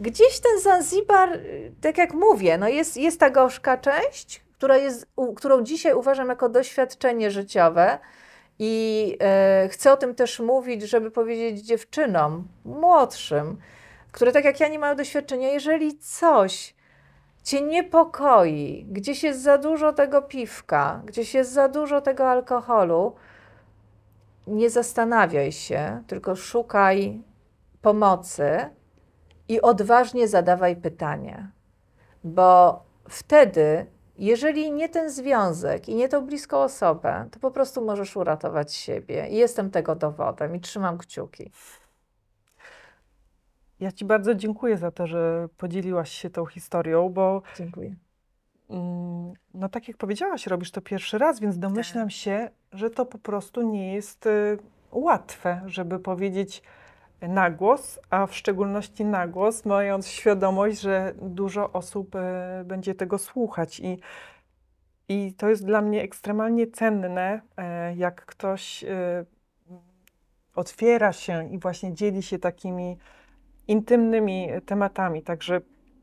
[0.00, 5.06] gdzieś ten Zanzibar, y, tak jak mówię, no jest, jest ta gorzka część, która jest,
[5.16, 7.98] u, którą dzisiaj uważam jako doświadczenie życiowe
[8.58, 13.58] i e, chcę o tym też mówić, żeby powiedzieć dziewczynom młodszym,
[14.12, 16.74] które tak jak ja nie mają doświadczenia, jeżeli coś
[17.44, 23.14] cię niepokoi, gdzieś jest za dużo tego piwka, gdzieś jest za dużo tego alkoholu,
[24.46, 27.22] nie zastanawiaj się, tylko szukaj
[27.82, 28.70] pomocy
[29.48, 31.50] i odważnie zadawaj pytanie.
[32.24, 33.86] Bo wtedy,
[34.18, 39.28] jeżeli nie ten związek i nie tą bliską osobę, to po prostu możesz uratować siebie.
[39.28, 41.50] I jestem tego dowodem i trzymam kciuki.
[43.80, 47.94] Ja Ci bardzo dziękuję za to, że podzieliłaś się tą historią, bo Dziękuję.
[48.70, 53.18] mm, no tak jak powiedziałaś, robisz to pierwszy raz, więc domyślam się, że to po
[53.18, 54.58] prostu nie jest y,
[54.92, 56.62] łatwe, żeby powiedzieć
[57.20, 62.18] na głos, a w szczególności na głos, mając świadomość, że dużo osób y,
[62.64, 63.80] będzie tego słuchać.
[63.80, 64.00] I,
[65.08, 68.88] I to jest dla mnie ekstremalnie cenne, e, jak ktoś y,
[70.54, 72.98] otwiera się i właśnie dzieli się takimi
[73.68, 75.22] intymnymi tematami.
[75.22, 75.60] Także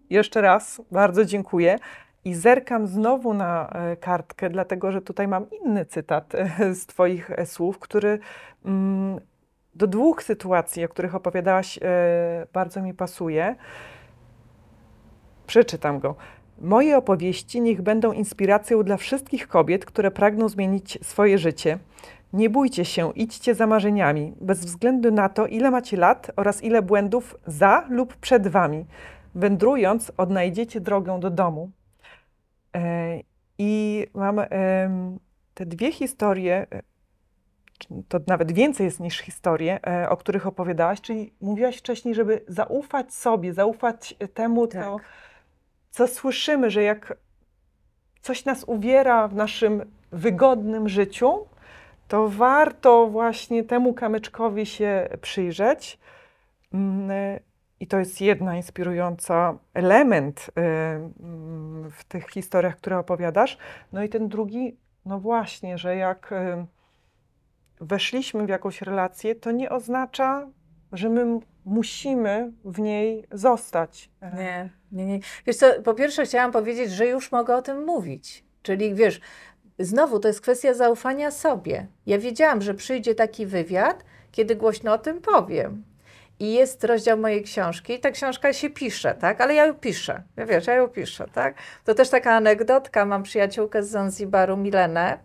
[0.09, 1.77] jeszcze raz bardzo dziękuję.
[2.25, 7.31] I zerkam znowu na e, kartkę, dlatego że tutaj mam inny cytat e, z Twoich
[7.31, 8.19] e, słów, który
[8.65, 9.19] mm,
[9.75, 13.55] do dwóch sytuacji, o których opowiadałaś, e, bardzo mi pasuje.
[15.47, 16.15] Przeczytam go.
[16.61, 21.79] Moje opowieści niech będą inspiracją dla wszystkich kobiet, które pragną zmienić swoje życie.
[22.33, 26.81] Nie bójcie się, idźcie za marzeniami, bez względu na to, ile macie lat oraz ile
[26.81, 28.85] błędów za lub przed wami.
[29.35, 31.71] Wędrując, odnajdziecie drogę do domu.
[32.75, 33.19] E,
[33.57, 34.41] I mam
[35.53, 36.67] te dwie historie,
[38.07, 43.13] to nawet więcej jest niż historie, e, o których opowiadałaś, czyli mówiłaś wcześniej, żeby zaufać
[43.13, 45.03] sobie, zaufać temu, co, Tak.
[45.89, 47.17] co słyszymy, że jak
[48.21, 51.45] coś nas uwiera w naszym wygodnym życiu,
[52.07, 55.99] to warto właśnie temu kamyczkowi się przyjrzeć.
[56.73, 57.39] Mm, e,
[57.79, 63.57] I to jest jedna inspirująca element e, mm, w tych historiach, które opowiadasz.
[63.93, 66.65] No i ten drugi, no właśnie, że jak e,
[67.81, 70.47] weszliśmy w jakąś relację, to nie oznacza,
[70.91, 74.09] że my musimy w niej zostać.
[74.37, 75.19] Nie, nie, nie.
[75.45, 78.43] Wiesz co, po pierwsze chciałam powiedzieć, że już mogę o tym mówić.
[78.61, 79.21] Czyli wiesz,
[79.79, 81.87] znowu to jest kwestia zaufania sobie.
[82.05, 85.83] Ja wiedziałam, że przyjdzie taki wywiad, kiedy głośno o tym powiem.
[86.39, 87.99] I jest rozdział mojej książki.
[87.99, 89.41] Ta książka się pisze, tak?
[89.41, 90.23] Ale ja ją piszę.
[90.37, 91.55] Wiesz, ja ją piszę, tak?
[91.83, 93.05] To też taka anegdotka.
[93.05, 95.17] Mam przyjaciółkę z Zanzibaru, Milenę.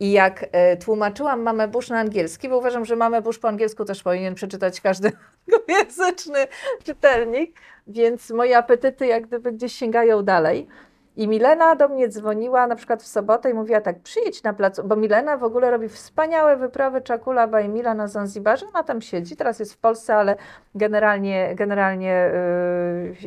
[0.00, 3.84] I jak e, tłumaczyłam Mamę Bush na angielski, bo uważam, że Mamę Bush po angielsku
[3.84, 5.12] też powinien przeczytać każdy
[5.52, 6.46] anglojęzyczny
[6.84, 10.68] czytelnik, więc moje apetyty jak gdyby gdzieś sięgają dalej.
[11.16, 14.84] I Milena do mnie dzwoniła na przykład w sobotę i mówiła tak, przyjedź na placu,
[14.84, 19.36] bo Milena w ogóle robi wspaniałe wyprawy Czakula by Mila na Zanzibarze, ona tam siedzi,
[19.36, 20.36] teraz jest w Polsce, ale
[20.74, 22.30] generalnie, generalnie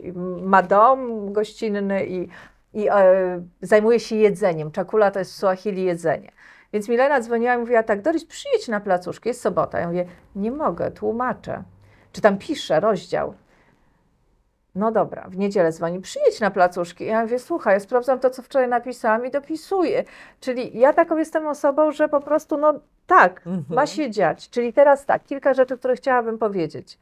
[0.03, 2.30] yy, ma dom gościnny i,
[2.74, 2.91] i yy,
[3.61, 4.72] zajmuje się jedzeniem.
[4.72, 6.32] Czakula to jest w Suahili jedzenie.
[6.74, 9.80] Więc Milena dzwoniła i mówiła tak, Doris, przyjedź na placuszkę, jest sobota.
[9.80, 10.05] Ja mówię,
[10.36, 11.63] nie mogę, tłumaczę.
[12.11, 13.34] Czy tam piszę rozdział.
[14.76, 17.05] No dobra, w niedzielę dzwoni, przyjedź na placuszki.
[17.05, 20.03] Ja mówię, słuchaj, ja sprawdzam to, co wczoraj napisałam i dopisuję.
[20.39, 22.74] Czyli ja taką jestem osobą, że po prostu, no
[23.07, 23.63] tak, Mhm.
[23.70, 24.49] ma się dziać.
[24.49, 26.99] Czyli teraz tak, kilka rzeczy, które chciałabym powiedzieć.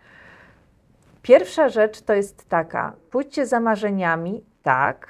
[1.22, 5.08] Pierwsza rzecz to jest taka, pójdźcie za marzeniami, tak,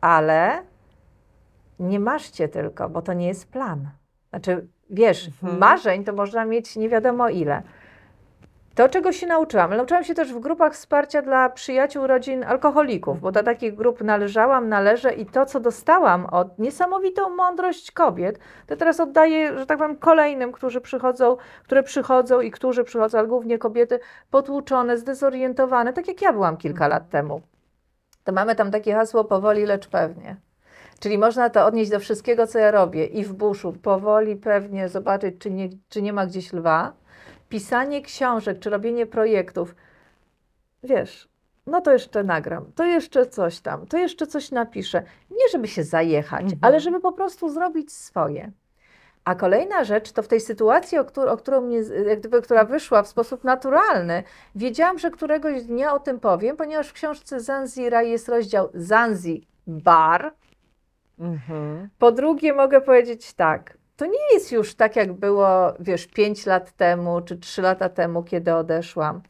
[0.00, 0.62] ale
[1.78, 3.88] nie maszcie tylko, bo to nie jest plan.
[4.30, 5.58] Znaczy, wiesz, Mhm.
[5.58, 7.62] marzeń to można mieć nie wiadomo ile.
[8.74, 13.32] To, czego się nauczyłam, nauczyłam się też w grupach wsparcia dla przyjaciół rodzin alkoholików, bo
[13.32, 19.00] do takich grup należałam, należę i to, co dostałam od niesamowitą mądrość kobiet, to teraz
[19.00, 24.00] oddaję, że tak powiem, kolejnym, którzy przychodzą, które przychodzą i którzy przychodzą, ale głównie kobiety
[24.30, 27.40] potłuczone, zdezorientowane, tak jak ja byłam kilka lat temu.
[28.24, 30.36] To mamy tam takie hasło powoli, lecz pewnie.
[31.00, 35.34] Czyli można to odnieść do wszystkiego, co ja robię i w buszu, powoli, pewnie zobaczyć,
[35.38, 36.92] czy nie, czy nie ma gdzieś lwa.
[37.48, 39.74] Pisanie książek, czy robienie projektów.
[40.82, 41.28] Wiesz,
[41.66, 45.02] no to jeszcze nagram, to jeszcze coś tam, to jeszcze coś napiszę.
[45.30, 46.58] Nie żeby się zajechać, Mhm.
[46.62, 48.50] ale żeby po prostu zrobić swoje.
[49.24, 51.80] A kolejna rzecz to w tej sytuacji, o, któr- o którą mnie,
[52.18, 54.22] gdyby, która wyszła w sposób naturalny,
[54.54, 60.32] wiedziałam, że któregoś dnia o tym powiem, ponieważ w książce Zanzira jest rozdział Zanzibar.
[61.18, 61.88] Mhm.
[61.98, 63.78] Po drugie, mogę powiedzieć tak.
[63.96, 68.22] To nie jest już tak, jak było, wiesz, 5 lat temu czy 3 lata temu,
[68.22, 69.22] kiedy odeszłam.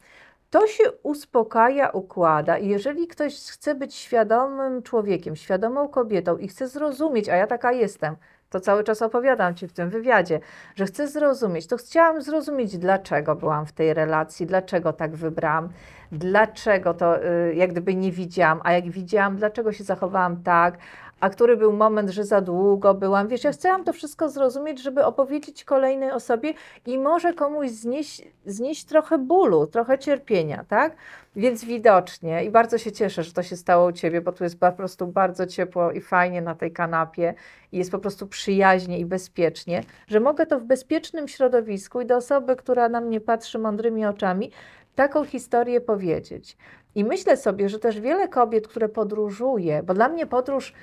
[0.49, 6.67] To się uspokaja, układa i jeżeli ktoś chce być świadomym człowiekiem, świadomą kobietą i chce
[6.67, 8.15] zrozumieć, a ja taka jestem,
[8.49, 10.39] to cały czas opowiadam Ci w tym wywiadzie,
[10.75, 15.69] że chcę zrozumieć, to chciałam zrozumieć, dlaczego byłam w tej relacji, dlaczego tak wybrałam,
[16.11, 20.77] dlaczego to y, jak gdyby nie widziałam, a jak widziałam, dlaczego się zachowałam tak,
[21.19, 23.27] a który był moment, że za długo byłam.
[23.27, 26.53] Wiesz, ja chciałam to wszystko zrozumieć, żeby opowiedzieć kolejnej osobie
[26.85, 30.95] i może komuś znieść, znieść trochę bólu, trochę cierpienia, tak?
[31.35, 34.59] Więc widocznie i bardzo się cieszę, że to się stało u Ciebie, bo tu jest
[34.59, 37.33] po prostu bardzo ciepło i fajnie na tej kanapie
[37.71, 42.15] i jest po prostu przyjaźnie i bezpiecznie, że mogę to w bezpiecznym środowisku i do
[42.15, 44.51] osoby, która na mnie patrzy mądrymi oczami,
[44.95, 46.57] taką historię powiedzieć.
[46.95, 50.73] I myślę sobie, że też wiele kobiet, które podróżuje, bo dla mnie podróż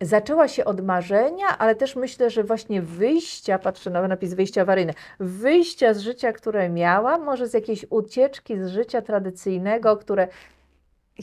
[0.00, 4.92] zaczęła się od marzenia, ale też myślę, że właśnie wyjścia, patrzę na napis wyjście awaryjne,
[5.20, 10.28] wyjścia z życia, które miałam, może z jakiejś ucieczki z życia tradycyjnego, które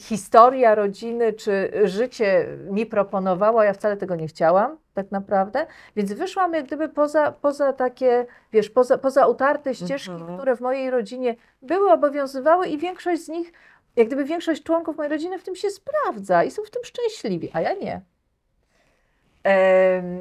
[0.00, 5.66] historia rodziny czy życie mi proponowało, ja wcale tego nie chciałam tak naprawdę,
[5.96, 10.36] więc wyszłam jak gdyby poza, poza takie, wiesz, poza, poza utarte ścieżki, Mhm.
[10.38, 13.52] które w mojej rodzinie były, obowiązywały i większość z nich,
[13.96, 17.50] jak gdyby większość członków mojej rodziny w tym się sprawdza i są w tym szczęśliwi,
[17.52, 18.00] a ja nie.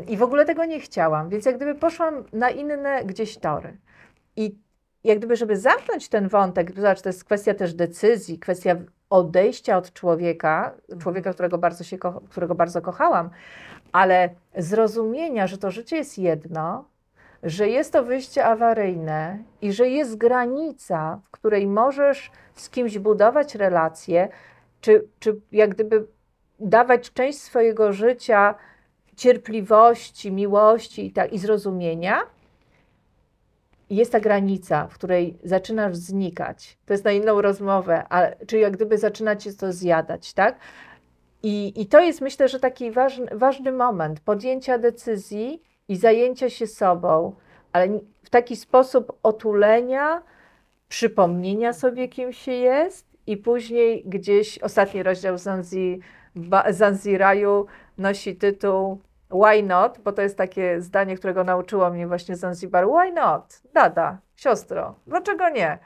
[0.07, 3.77] I w ogóle tego nie chciałam, więc jak gdyby poszłam na inne gdzieś tory.
[4.35, 4.55] I
[5.03, 8.75] jak gdyby, żeby zamknąć ten wątek, zobacz, to jest kwestia też decyzji, kwestia
[9.09, 13.29] odejścia od człowieka, człowieka, którego bardzo, się ko- którego bardzo kochałam,
[13.91, 16.85] ale zrozumienia, że to życie jest jedno,
[17.43, 23.55] że jest to wyjście awaryjne i że jest granica, w której możesz z kimś budować
[23.55, 24.29] relacje,
[24.81, 26.07] czy, czy jak gdyby
[26.59, 28.55] dawać część swojego życia
[29.17, 32.19] cierpliwości, miłości i, tak, i zrozumienia.
[33.89, 36.77] Jest ta granica, w której zaczynasz znikać.
[36.85, 38.03] To jest na inną rozmowę,
[38.47, 40.59] czyli jak gdyby zaczyna cię to zjadać, tak?
[41.43, 46.67] I, I to jest myślę, że taki ważny, ważny moment podjęcia decyzji i zajęcia się
[46.67, 47.35] sobą,
[47.73, 50.23] ale w taki sposób otulenia,
[50.89, 55.99] przypomnienia sobie, kim się jest, i później gdzieś ostatni rozdział Zanzi,
[56.69, 57.65] Zanziraju
[57.97, 58.99] nosi tytuł
[59.31, 59.99] Why not?
[59.99, 62.85] Bo to jest takie zdanie, którego nauczyło mnie właśnie Zanzibar.
[62.85, 63.61] Why not?
[63.73, 65.79] Dada, siostro, dlaczego nie?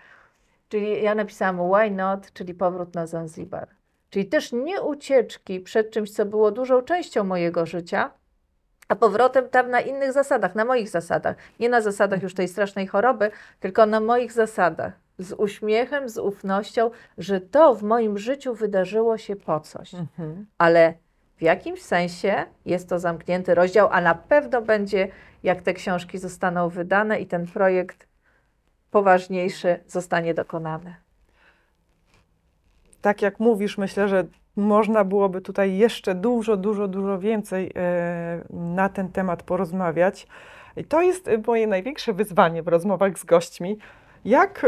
[0.70, 3.68] Czyli ja napisałam why not, czyli powrót na Zanzibar.
[4.10, 8.12] Czyli też nie ucieczki przed czymś, co było dużą częścią mojego życia,
[8.88, 11.36] a powrotem tam na innych zasadach, na moich zasadach.
[11.60, 14.94] Nie na zasadach już tej strasznej choroby, tylko na moich zasadach.
[15.18, 19.94] Z uśmiechem, z ufnością, że to w moim życiu wydarzyło się po coś.
[19.94, 20.46] Mhm.
[20.58, 20.94] Ale
[21.42, 25.08] w jakimś sensie jest to zamknięty rozdział, a na pewno będzie,
[25.44, 28.08] jak te książki zostaną wydane i ten projekt
[28.92, 30.96] poważniejszy zostanie dokonany.
[33.02, 34.24] Tak jak mówisz, myślę, że
[34.56, 40.28] można byłoby tutaj jeszcze dużo, dużo, dużo więcej e, na ten temat porozmawiać.
[40.78, 43.78] I to jest e, moje największe wyzwanie w rozmowach z gośćmi.
[44.26, 44.68] Jak, e,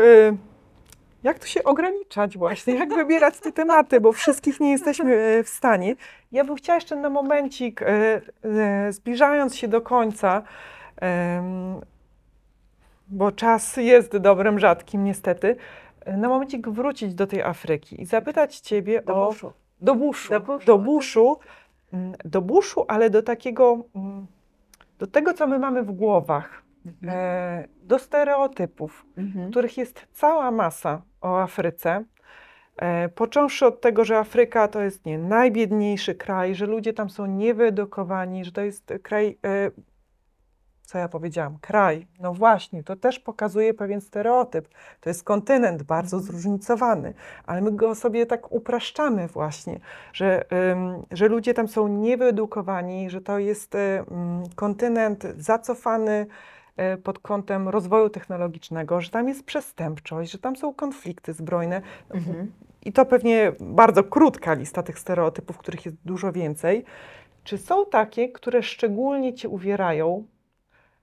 [1.23, 5.49] jak tu się ograniczać właśnie, jak wybierać te tematy, bo wszystkich nie jesteśmy e, w
[5.49, 5.95] stanie.
[6.31, 7.85] Ja bym chciała jeszcze na momencik, e,
[8.43, 10.43] e, zbliżając się do końca,
[13.07, 15.55] bo czas jest dobrem rzadkim niestety,
[16.17, 19.27] na momencik wrócić do tej Afryki i zapytać Ciebie Do o...
[19.27, 19.53] buszu.
[19.81, 20.29] Do buszu.
[20.29, 21.39] Do buszu, Do buszu,
[21.93, 24.27] mm, do buszu, ale do takiego, mm,
[24.99, 26.63] do tego, co my mamy w głowach,
[27.07, 29.51] e, do stereotypów, Mhm.
[29.51, 32.03] których jest cała masa o Afryce.
[32.77, 37.25] E, począwszy od tego, że Afryka to jest nie, najbiedniejszy kraj, że ludzie tam są
[37.25, 39.71] niewyedukowani, że to jest kraj, e,
[40.81, 42.07] co ja powiedziałam, kraj.
[42.19, 44.67] No właśnie, to też pokazuje pewien stereotyp.
[45.01, 46.31] To jest kontynent bardzo Mhm.
[46.31, 47.13] zróżnicowany,
[47.45, 49.79] ale my go sobie tak upraszczamy właśnie,
[50.13, 50.45] że,
[51.11, 53.77] że ludzie tam są niewyedukowani, że to jest
[54.55, 56.27] kontynent zacofany
[57.03, 61.81] pod kątem rozwoju technologicznego, że tam jest przestępczość, że tam są konflikty zbrojne.
[62.09, 62.51] Mhm.
[62.85, 66.85] I to pewnie bardzo krótka lista tych stereotypów, których jest dużo więcej.
[67.43, 70.27] Czy są takie, które szczególnie Cię uwierają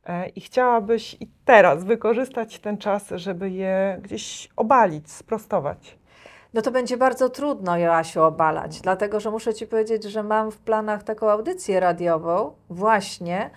[0.04, 5.98] e, i chciałabyś i teraz wykorzystać ten czas, żeby je gdzieś obalić, sprostować?
[6.54, 10.58] No to będzie bardzo trudno, Joasiu, obalać, dlatego że muszę Ci powiedzieć, że mam w
[10.58, 13.50] planach taką audycję radiową właśnie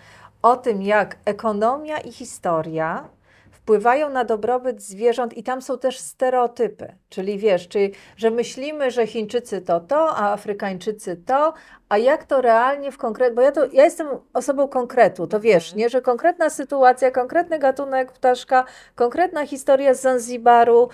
[0.44, 3.10] o tym, jak ekonomia i historia
[3.52, 9.08] wpływają na dobrobyt zwierząt i tam są też stereotypy, czyli wiesz, czyli, że myślimy, że
[9.08, 11.54] Chińczycy to to, a Afrykańczycy to,
[11.90, 15.76] a jak to realnie w konkret, bo ja, to, ja jestem osobą konkretu, to wiesz,
[15.76, 18.66] nie, że konkretna sytuacja, konkretny gatunek ptaszka,
[18.96, 20.90] konkretna historia z Zanzibaru,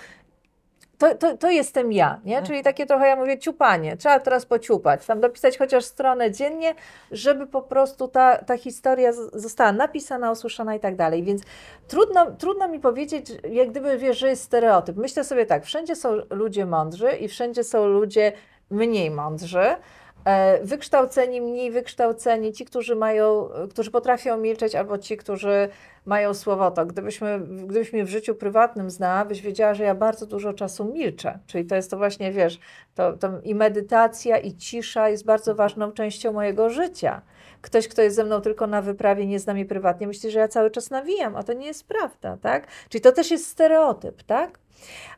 [1.00, 2.42] to, to, to jestem ja, nie?
[2.42, 3.96] Czyli takie trochę, ja mówię, ciupanie.
[3.96, 6.74] Trzeba teraz pociupać, tam dopisać chociaż stronę dziennie,
[7.10, 11.22] żeby po prostu ta, ta historia została napisana, usłyszana i tak dalej.
[11.22, 11.42] Więc
[11.88, 14.96] trudno, trudno mi powiedzieć, jak gdyby, wiesz, że jest stereotyp.
[14.96, 18.32] Myślę sobie tak, wszędzie są ludzie mądrzy i wszędzie są ludzie
[18.70, 19.76] mniej mądrzy.
[20.24, 25.68] E, Wykształceni, mniej wykształceni, ci, którzy mają, którzy potrafią milczeć, albo ci, którzy
[26.06, 26.92] mają słowotok.
[26.92, 31.38] Gdybyśmy, gdybyś mnie w życiu prywatnym znała, byś wiedziała, że ja bardzo dużo czasu milczę.
[31.46, 32.58] Czyli to jest to właśnie, wiesz,
[32.94, 37.22] to, to i medytacja, i cisza jest bardzo ważną częścią mojego życia.
[37.60, 40.48] Ktoś, kto jest ze mną tylko na wyprawie, nie zna mnie prywatnie, myśli, że ja
[40.48, 42.66] cały czas nawijam, a to nie jest prawda, tak?
[42.88, 44.58] Czyli to też jest stereotyp, tak?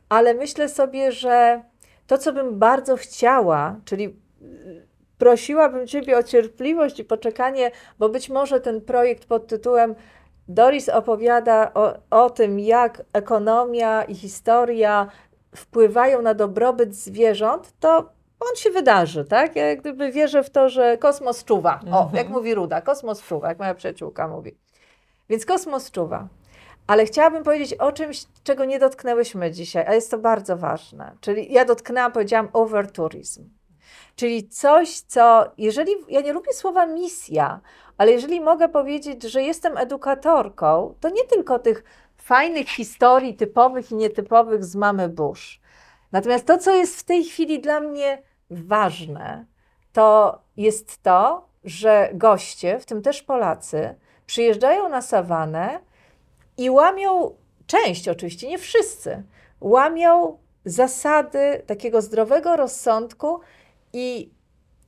[0.09, 1.61] Ale myślę sobie, że
[2.07, 4.15] to, co bym bardzo chciała, czyli
[5.23, 9.95] prosiłabym Ciebie o cierpliwość i poczekanie, bo być może ten projekt pod tytułem
[10.47, 15.07] Doris opowiada o, o tym, jak ekonomia i historia
[15.55, 17.97] wpływają na dobrobyt zwierząt, to
[18.39, 19.55] on się wydarzy, tak?
[19.55, 21.79] Ja gdyby wierzę w to, że kosmos czuwa.
[21.91, 22.15] O, Mhm.
[22.15, 24.57] jak mówi Ruda, kosmos czuwa, jak moja przyjaciółka mówi.
[25.29, 26.27] Więc kosmos czuwa.
[26.87, 31.15] Ale chciałabym powiedzieć o czymś, czego nie dotknęłyśmy dzisiaj, a jest to bardzo ważne.
[31.21, 33.49] Czyli ja dotknęłam, powiedziałam overtourism.
[34.15, 37.61] Czyli coś, co, jeżeli, ja nie lubię słowa misja,
[37.97, 41.83] ale jeżeli mogę powiedzieć, że jestem edukatorką, to nie tylko tych
[42.17, 45.61] fajnych historii typowych i nietypowych z mamy Bush.
[46.11, 49.45] Natomiast to, co jest w tej chwili dla mnie ważne,
[49.93, 55.79] to jest to, że goście, w tym też Polacy, przyjeżdżają na sawanę
[56.57, 57.35] i łamią,
[57.67, 59.23] część oczywiście, nie wszyscy,
[59.61, 63.39] łamią zasady takiego zdrowego rozsądku
[63.93, 64.31] i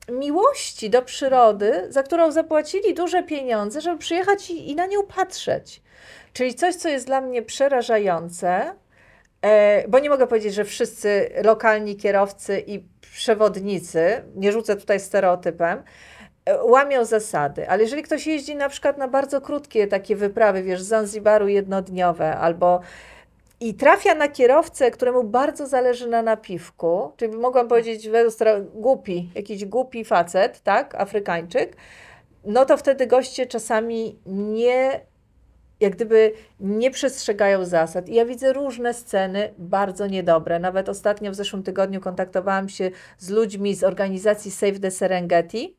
[0.08, 5.82] miłości do przyrody, za którą zapłacili duże pieniądze, żeby przyjechać i, i na nią patrzeć.
[6.32, 8.74] Czyli coś, co jest dla mnie przerażające,
[9.42, 15.82] e, bo nie mogę powiedzieć, że wszyscy lokalni kierowcy i przewodnicy, nie rzucę tutaj stereotypem,
[16.44, 20.82] e, łamią zasady, ale jeżeli ktoś jeździ na przykład na bardzo krótkie takie wyprawy, wiesz,
[20.82, 22.80] z Zanzibaru jednodniowe, albo
[23.60, 28.08] i trafia na kierowcę, któremu bardzo zależy na napiwku, czyli mogłam powiedzieć,
[28.74, 31.76] głupi, jakiś głupi facet, tak, Afrykańczyk,
[32.44, 35.00] no to wtedy goście czasami nie,
[35.80, 38.08] jak gdyby nie przestrzegają zasad.
[38.08, 40.58] I ja widzę różne sceny bardzo niedobre.
[40.58, 45.76] Nawet ostatnio w zeszłym tygodniu kontaktowałam się z ludźmi z organizacji Save the Serengeti.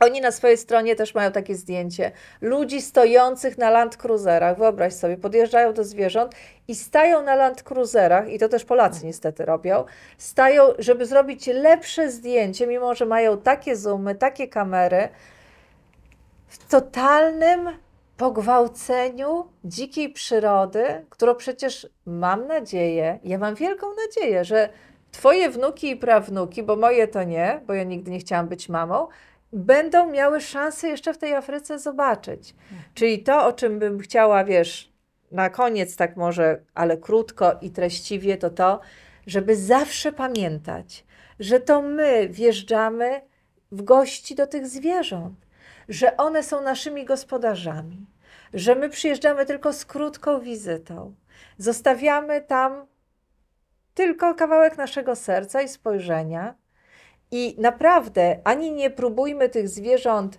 [0.00, 4.58] Oni na swojej stronie też mają takie zdjęcie ludzi stojących na Land Cruiserach.
[4.58, 6.34] Wyobraź sobie, podjeżdżają do zwierząt
[6.68, 9.84] i stają na Land Cruiserach, i to też Polacy niestety robią,
[10.18, 15.08] stają, żeby zrobić lepsze zdjęcie, mimo że mają takie zoomy, takie kamery,
[16.46, 17.68] w totalnym
[18.16, 24.68] pogwałceniu dzikiej przyrody, którą przecież mam nadzieję, ja mam wielką nadzieję, że
[25.12, 29.08] Twoje wnuki i prawnuki, bo moje to nie, bo ja nigdy nie chciałam być mamą,
[29.52, 32.54] będą miały szansę jeszcze w tej Afryce zobaczyć.
[32.94, 34.92] Czyli to, o czym bym chciała, wiesz,
[35.30, 38.80] na koniec tak może, ale krótko i treściwie, to to,
[39.26, 41.04] żeby zawsze pamiętać,
[41.40, 43.20] że to my wjeżdżamy
[43.72, 45.46] w gości do tych zwierząt,
[45.88, 48.06] że one są naszymi gospodarzami,
[48.54, 51.14] że my przyjeżdżamy tylko z krótką wizytą.
[51.58, 52.86] Zostawiamy tam
[53.94, 56.54] tylko kawałek naszego serca i spojrzenia.
[57.32, 60.38] I naprawdę ani nie próbujmy tych zwierząt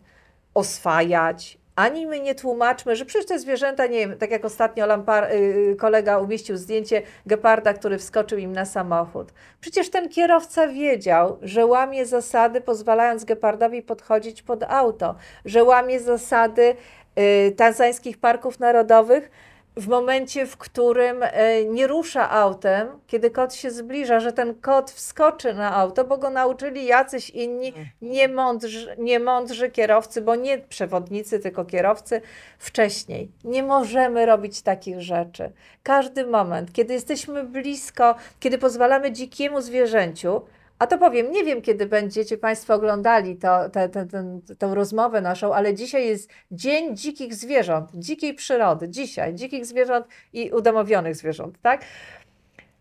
[0.53, 5.33] oswajać, ani my nie tłumaczmy, że przecież te zwierzęta, nie wiem, tak jak ostatnio Lampar,
[5.33, 9.33] yy, kolega umieścił zdjęcie geparda, który wskoczył im na samochód.
[9.61, 15.15] Przecież ten kierowca wiedział, że łamie zasady, pozwalając gepardowi podchodzić pod auto,
[15.45, 16.75] że łamie zasady
[17.15, 19.31] yy, tanzańskich parków narodowych,
[19.75, 24.91] w momencie, w którym e, nie rusza autem, kiedy kot się zbliża, że ten kot
[24.91, 31.65] wskoczy na auto, bo go nauczyli jacyś inni niemądrzy, niemądrzy kierowcy, bo nie przewodnicy, tylko
[31.65, 32.21] kierowcy
[32.57, 33.31] wcześniej.
[33.43, 35.51] Nie możemy robić takich rzeczy.
[35.83, 40.41] Każdy moment, kiedy jesteśmy blisko, kiedy pozwalamy dzikiemu zwierzęciu,
[40.83, 45.21] a to powiem, nie wiem, kiedy będziecie Państwo oglądali to, te, te, ten- tę rozmowę
[45.21, 48.89] naszą, ale dzisiaj jest Dzień Dzikich Zwierząt, dzikiej przyrody.
[48.89, 51.81] Dzisiaj, dzikich zwierząt i udomowionych zwierząt, tak?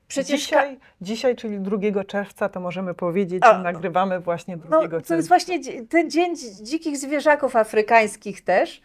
[0.08, 5.08] Przecież Dzisiaj, dzisiaj, czyli 2 czerwca, to możemy powiedzieć, że nagrywamy właśnie 2 no, czerwca.
[5.08, 8.82] to jest właśnie ten Dzień dzi- Dzikich Zwierzaków Afrykańskich też.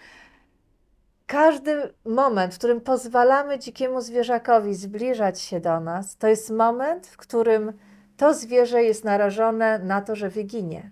[1.28, 7.18] Każdy moment, w którym pozwalamy dzikiemu zwierzakowi zbliżać się do nas, to jest moment, w
[7.18, 7.74] którym
[8.18, 10.91] to zwierzę jest narażone na to, że wyginie,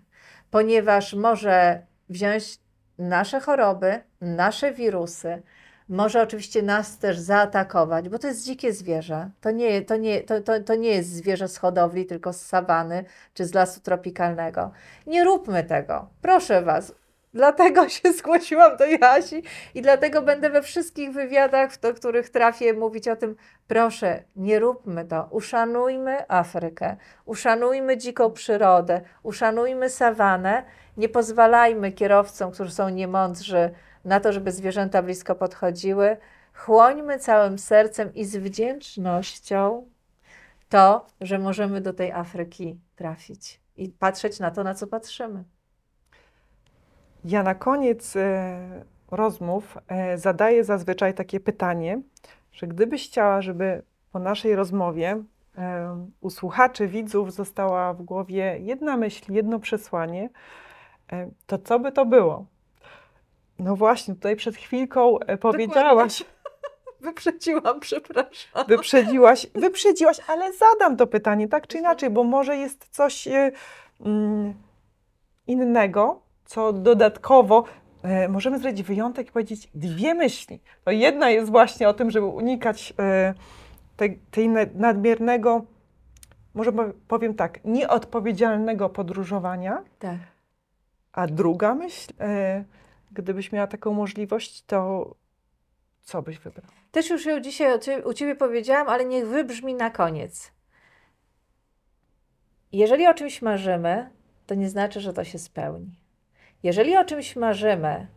[0.52, 2.60] ponieważ może wziąć
[2.98, 5.42] nasze choroby, nasze wirusy,
[5.90, 9.30] może oczywiście nas też zaatakować, bo to jest dzikie zwierzę.
[9.42, 13.06] To nie, to nie, to, to, to nie jest zwierzę z hodowli, tylko z sawany
[13.34, 14.72] czy z lasu tropikalnego.
[15.08, 16.08] Nie róbmy tego.
[16.22, 16.94] Proszę Was.
[17.36, 23.08] Dlatego się zgłosiłam do Jasi i dlatego będę we wszystkich wywiadach, do których trafię, mówić
[23.08, 23.36] o tym.
[23.68, 25.28] Proszę, nie róbmy to.
[25.32, 30.64] Uszanujmy Afrykę, uszanujmy dziką przyrodę, uszanujmy sawanę.
[30.98, 33.72] Nie pozwalajmy kierowcom, którzy są niemądrzy,
[34.06, 36.18] na to, żeby zwierzęta blisko podchodziły.
[36.54, 39.90] Chłońmy całym sercem i z wdzięcznością
[40.70, 45.44] to, że możemy do tej Afryki trafić i patrzeć na to, na co patrzymy.
[47.28, 48.60] Ja na koniec e,
[49.12, 52.02] rozmów e, zadaję zazwyczaj takie pytanie,
[52.52, 55.24] że gdybyś chciała, żeby po naszej rozmowie
[55.58, 60.30] e, u słuchaczy, widzów została w głowie jedna myśl, jedno przesłanie,
[61.48, 62.46] to co by to było?
[63.60, 66.24] No właśnie, tutaj przed chwilką powiedziałaś,
[67.02, 68.66] Wyprzedziłam, przepraszam.
[68.68, 73.28] wyprzedziłaś, wyprzedziłaś, ale zadam to pytanie tak czy inaczej, bo może jest coś
[74.02, 74.54] mm,
[75.48, 77.64] innego, co dodatkowo
[78.04, 80.60] e, możemy zrobić wyjątek i powiedzieć dwie myśli.
[80.84, 83.34] To jedna jest właśnie o tym, żeby unikać e,
[83.98, 85.66] te, tej na- nadmiernego
[86.54, 89.84] może po- powiem tak, nieodpowiedzialnego podróżowania.
[90.00, 90.18] Tak.
[91.12, 92.64] A druga myśl, e,
[93.12, 95.12] gdybyś miała taką możliwość, to
[96.04, 96.66] co byś wybrał?
[96.92, 100.52] Też już ją dzisiaj u Ciebie powiedziałam, ale niech wybrzmi na koniec.
[102.72, 104.10] Jeżeli o czymś marzymy,
[104.46, 106.00] to nie znaczy, że to się spełni.
[106.66, 108.08] Jeżeli o czymś marzymy,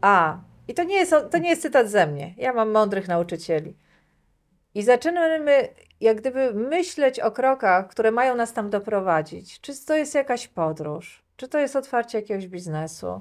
[0.00, 0.38] a,
[0.68, 3.76] i to nie jest, to nie jest cytat ze mnie, ja mam mądrych nauczycieli,
[4.74, 5.68] i zaczynamy
[6.00, 9.60] jak gdyby myśleć o krokach, które mają nas tam doprowadzić.
[9.60, 13.20] Czy to jest jakaś podróż, czy to jest otwarcie jakiegoś biznesu,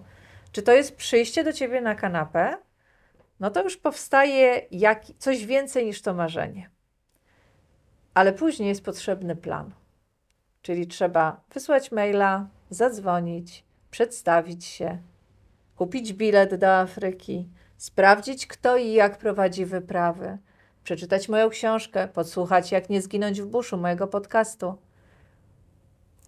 [0.52, 2.58] czy to jest przyjście do Ciebie na kanapę,
[3.40, 6.70] no to już powstaje jak, coś więcej niż to marzenie.
[8.14, 9.72] Ale później jest potrzebny plan.
[10.62, 13.65] Czyli trzeba wysłać maila, zadzwonić,
[13.96, 14.98] przedstawić się,
[15.76, 20.38] kupić bilet do Afryki, sprawdzić kto i jak prowadzi wyprawy,
[20.84, 24.76] przeczytać moją książkę, podsłuchać jak nie zginąć w buszu mojego podcastu.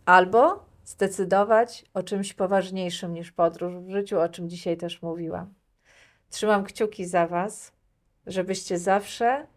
[0.06, 5.54] Albo zdecydować o czymś poważniejszym niż podróż w życiu, o czym dzisiaj też mówiłam.
[6.30, 7.72] Trzymam kciuki za Was,
[8.28, 9.48] żebyście zawsze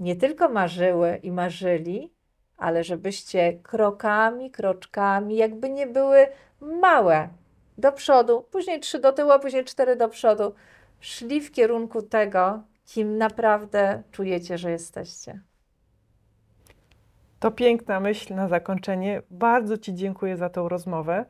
[0.00, 2.12] nie tylko marzyły i marzyli,
[2.56, 6.26] ale żebyście krokami, kroczkami, jakby nie były
[6.60, 7.28] małe,
[7.78, 10.54] do przodu, później trzy do tyłu, a później cztery do przodu,
[11.00, 15.40] szli w kierunku tego, kim naprawdę czujecie, że jesteście.
[17.40, 19.22] To piękna myśl na zakończenie.
[19.30, 21.24] Bardzo Ci dziękuję za tą rozmowę.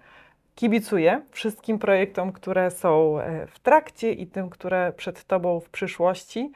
[0.54, 6.52] Kibicuję wszystkim projektom, które są e, w trakcie i tym, które przed Tobą w przyszłości.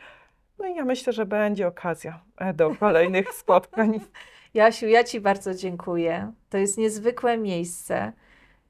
[0.59, 4.01] No i ja myślę, że będzie okazja e, do kolejnych spotkań.
[4.55, 6.33] Jasiu, ja Ci bardzo dziękuję.
[6.51, 8.13] To jest niezwykłe miejsce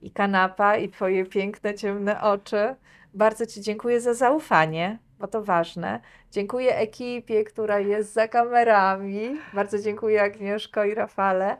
[0.03, 2.75] i kanapa, i Twoje piękne, ciemne oczy.
[3.15, 6.01] Bardzo Ci dziękuję za zaufanie, bo to ważne.
[6.31, 9.39] Dziękuję ekipie, która jest za kamerami.
[9.55, 11.57] Bardzo dziękuję Agnieszko i Rafale.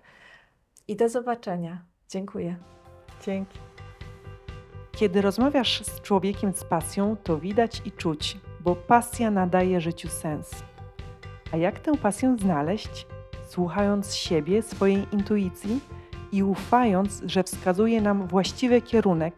[0.89, 1.85] I do zobaczenia.
[2.09, 2.57] Dziękuję.
[3.23, 3.59] Dzięki.
[4.93, 10.65] Kiedy rozmawiasz z człowiekiem z pasją, to widać i czuć, bo pasja nadaje życiu sens.
[11.53, 13.07] A jak tę pasję znaleźć?
[13.47, 15.81] Słuchając siebie, swojej intuicji
[16.33, 19.35] i ufając, że wskazuje nam właściwy kierunek,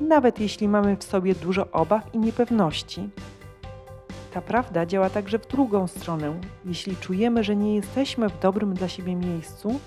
[0.00, 3.08] nawet jeśli mamy w sobie dużo obaw i niepewności.
[4.34, 6.40] Ta prawda działa także w drugą stronę.
[6.64, 9.80] Jeśli czujemy, że nie jesteśmy w dobrym dla siebie miejscu,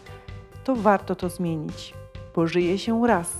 [0.63, 1.93] to warto to zmienić,
[2.35, 3.33] bo żyje się raz.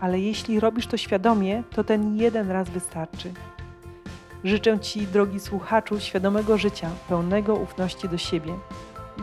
[0.00, 3.32] Ale jeśli robisz to świadomie, to ten jeden raz wystarczy.
[4.44, 8.54] Życzę Ci, drogi słuchaczu, świadomego życia, pełnego ufności do siebie.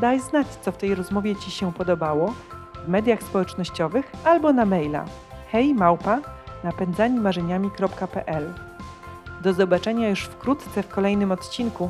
[0.01, 2.33] Daj znać, co w tej rozmowie Ci się podobało
[2.85, 5.05] w mediach społecznościowych albo na maila
[5.51, 6.19] hej małpa
[6.63, 8.53] napędzanimarzeniami.pl
[9.41, 11.89] Do zobaczenia już wkrótce w kolejnym odcinku.